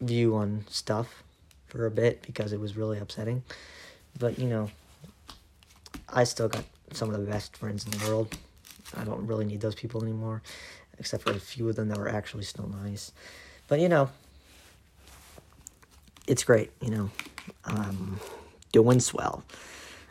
view 0.00 0.36
on 0.36 0.64
stuff 0.68 1.22
for 1.66 1.86
a 1.86 1.90
bit 1.90 2.22
because 2.22 2.52
it 2.52 2.60
was 2.60 2.76
really 2.76 2.98
upsetting. 2.98 3.42
But 4.18 4.38
you 4.38 4.46
know, 4.46 4.70
I 6.08 6.24
still 6.24 6.48
got 6.48 6.64
some 6.92 7.12
of 7.12 7.20
the 7.20 7.30
best 7.30 7.56
friends 7.56 7.84
in 7.84 7.90
the 7.92 8.06
world. 8.06 8.36
I 8.96 9.04
don't 9.04 9.26
really 9.26 9.44
need 9.44 9.60
those 9.60 9.74
people 9.74 10.02
anymore, 10.02 10.42
except 10.98 11.24
for 11.24 11.32
a 11.32 11.40
few 11.40 11.68
of 11.68 11.76
them 11.76 11.88
that 11.88 11.98
were 11.98 12.08
actually 12.08 12.44
still 12.44 12.68
nice. 12.68 13.12
But 13.68 13.80
you 13.80 13.88
know, 13.88 14.10
it's 16.26 16.44
great, 16.44 16.70
you 16.80 16.90
know. 16.90 17.10
Um, 17.64 18.20
doing 18.72 19.00
swell. 19.00 19.42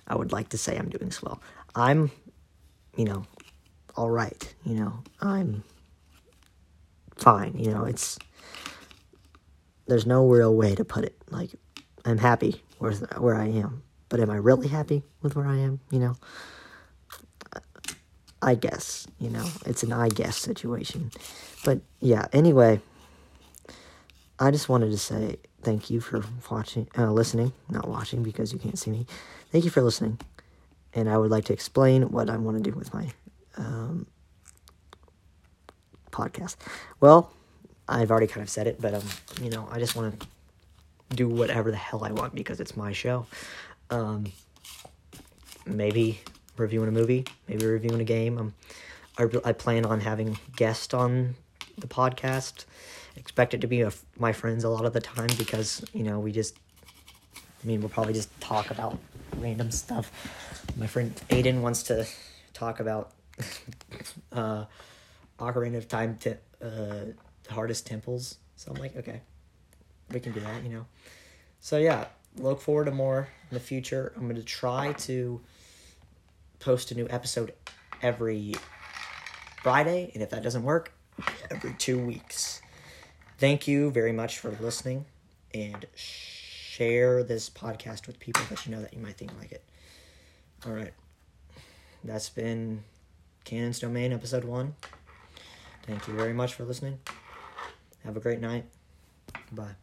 I 0.07 0.15
would 0.15 0.31
like 0.31 0.49
to 0.49 0.57
say 0.57 0.77
I'm 0.77 0.89
doing 0.89 1.11
swell. 1.11 1.41
I'm, 1.75 2.11
you 2.95 3.05
know, 3.05 3.25
all 3.95 4.09
right. 4.09 4.53
You 4.65 4.75
know, 4.75 4.93
I'm 5.21 5.63
fine. 7.15 7.57
You 7.57 7.71
know, 7.71 7.85
it's 7.85 8.17
there's 9.87 10.05
no 10.05 10.27
real 10.27 10.55
way 10.55 10.75
to 10.75 10.83
put 10.85 11.03
it. 11.03 11.15
Like, 11.29 11.51
I'm 12.05 12.17
happy 12.17 12.61
with 12.79 13.05
where 13.19 13.35
I 13.35 13.47
am, 13.47 13.83
but 14.09 14.19
am 14.19 14.29
I 14.29 14.37
really 14.37 14.67
happy 14.67 15.03
with 15.21 15.35
where 15.35 15.47
I 15.47 15.57
am? 15.57 15.79
You 15.91 15.99
know, 15.99 16.15
I 18.41 18.55
guess. 18.55 19.07
You 19.19 19.29
know, 19.29 19.47
it's 19.65 19.83
an 19.83 19.93
I 19.93 20.09
guess 20.09 20.37
situation. 20.37 21.11
But 21.63 21.81
yeah. 21.99 22.27
Anyway, 22.33 22.81
I 24.39 24.51
just 24.51 24.69
wanted 24.69 24.91
to 24.91 24.97
say 24.97 25.37
thank 25.65 25.89
you 25.89 25.99
for 25.99 26.23
watching, 26.51 26.87
uh, 26.95 27.11
listening, 27.11 27.51
not 27.69 27.89
watching 27.89 28.21
because 28.21 28.53
you 28.53 28.59
can't 28.59 28.77
see 28.77 28.91
me. 28.91 29.07
Thank 29.51 29.65
you 29.65 29.71
for 29.71 29.81
listening. 29.81 30.19
And 30.93 31.09
I 31.09 31.17
would 31.17 31.31
like 31.31 31.45
to 31.45 31.53
explain 31.53 32.03
what 32.11 32.29
I 32.29 32.37
want 32.37 32.63
to 32.63 32.71
do 32.71 32.77
with 32.77 32.93
my 32.93 33.11
um, 33.57 34.05
podcast. 36.11 36.55
Well, 36.99 37.31
I've 37.89 38.11
already 38.11 38.27
kind 38.27 38.43
of 38.43 38.49
said 38.49 38.67
it, 38.67 38.79
but 38.79 38.93
um, 38.93 39.03
you 39.41 39.49
know, 39.49 39.67
I 39.71 39.79
just 39.79 39.95
want 39.95 40.19
to 40.19 40.27
do 41.15 41.27
whatever 41.27 41.71
the 41.71 41.77
hell 41.77 42.03
I 42.03 42.11
want 42.11 42.35
because 42.35 42.59
it's 42.59 42.77
my 42.77 42.93
show. 42.93 43.25
Um, 43.89 44.27
maybe 45.65 46.21
reviewing 46.57 46.89
a 46.89 46.91
movie, 46.91 47.25
maybe 47.47 47.65
reviewing 47.65 48.01
a 48.01 48.05
game. 48.05 48.37
Um, 48.37 48.53
I, 49.17 49.27
I 49.43 49.51
plan 49.51 49.85
on 49.85 49.99
having 49.99 50.37
guests 50.55 50.93
on 50.93 51.35
the 51.77 51.87
podcast 51.87 52.65
expect 53.15 53.53
it 53.53 53.61
to 53.61 53.67
be 53.67 53.81
a, 53.81 53.91
my 54.17 54.33
friends 54.33 54.63
a 54.63 54.69
lot 54.69 54.85
of 54.85 54.93
the 54.93 55.01
time 55.01 55.29
because 55.37 55.83
you 55.93 56.03
know 56.03 56.19
we 56.19 56.31
just 56.31 56.57
I 57.63 57.67
mean 57.67 57.79
we'll 57.79 57.89
probably 57.89 58.13
just 58.13 58.29
talk 58.41 58.71
about 58.71 58.97
random 59.37 59.71
stuff. 59.71 60.11
My 60.77 60.87
friend 60.87 61.15
Aiden 61.29 61.61
wants 61.61 61.83
to 61.83 62.05
talk 62.53 62.79
about 62.79 63.11
uh 64.31 64.65
Ocarina 65.39 65.77
of 65.77 65.87
Time 65.87 66.17
to 66.17 66.37
uh 66.61 67.05
hardest 67.49 67.85
temples. 67.87 68.37
So 68.55 68.71
I'm 68.71 68.81
like, 68.81 68.95
okay, 68.95 69.21
we 70.11 70.19
can 70.19 70.31
do 70.31 70.39
that, 70.39 70.63
you 70.63 70.69
know. 70.69 70.85
So 71.59 71.77
yeah, 71.77 72.05
look 72.37 72.61
forward 72.61 72.85
to 72.85 72.91
more 72.91 73.27
in 73.49 73.55
the 73.55 73.59
future. 73.59 74.13
I'm 74.15 74.23
going 74.23 74.35
to 74.35 74.43
try 74.43 74.93
to 74.93 75.41
post 76.59 76.91
a 76.91 76.95
new 76.95 77.07
episode 77.09 77.53
every 78.01 78.55
Friday, 79.61 80.11
and 80.13 80.23
if 80.23 80.29
that 80.29 80.43
doesn't 80.43 80.63
work, 80.63 80.93
every 81.51 81.73
two 81.77 81.99
weeks. 81.99 82.61
Thank 83.37 83.67
you 83.67 83.91
very 83.91 84.11
much 84.11 84.39
for 84.39 84.51
listening 84.61 85.05
and 85.53 85.85
share 85.95 87.23
this 87.23 87.49
podcast 87.49 88.07
with 88.07 88.19
people 88.19 88.43
that 88.49 88.65
you 88.65 88.71
know 88.71 88.81
that 88.81 88.93
you 88.93 88.99
might 88.99 89.17
think 89.17 89.31
like 89.39 89.51
it. 89.51 89.63
All 90.65 90.71
right. 90.73 90.93
That's 92.03 92.29
been 92.29 92.83
Cannon's 93.43 93.79
Domain, 93.79 94.13
episode 94.13 94.43
one. 94.45 94.75
Thank 95.85 96.07
you 96.07 96.13
very 96.13 96.33
much 96.33 96.53
for 96.53 96.63
listening. 96.63 96.99
Have 98.03 98.15
a 98.15 98.19
great 98.19 98.39
night. 98.39 98.65
Bye. 99.51 99.75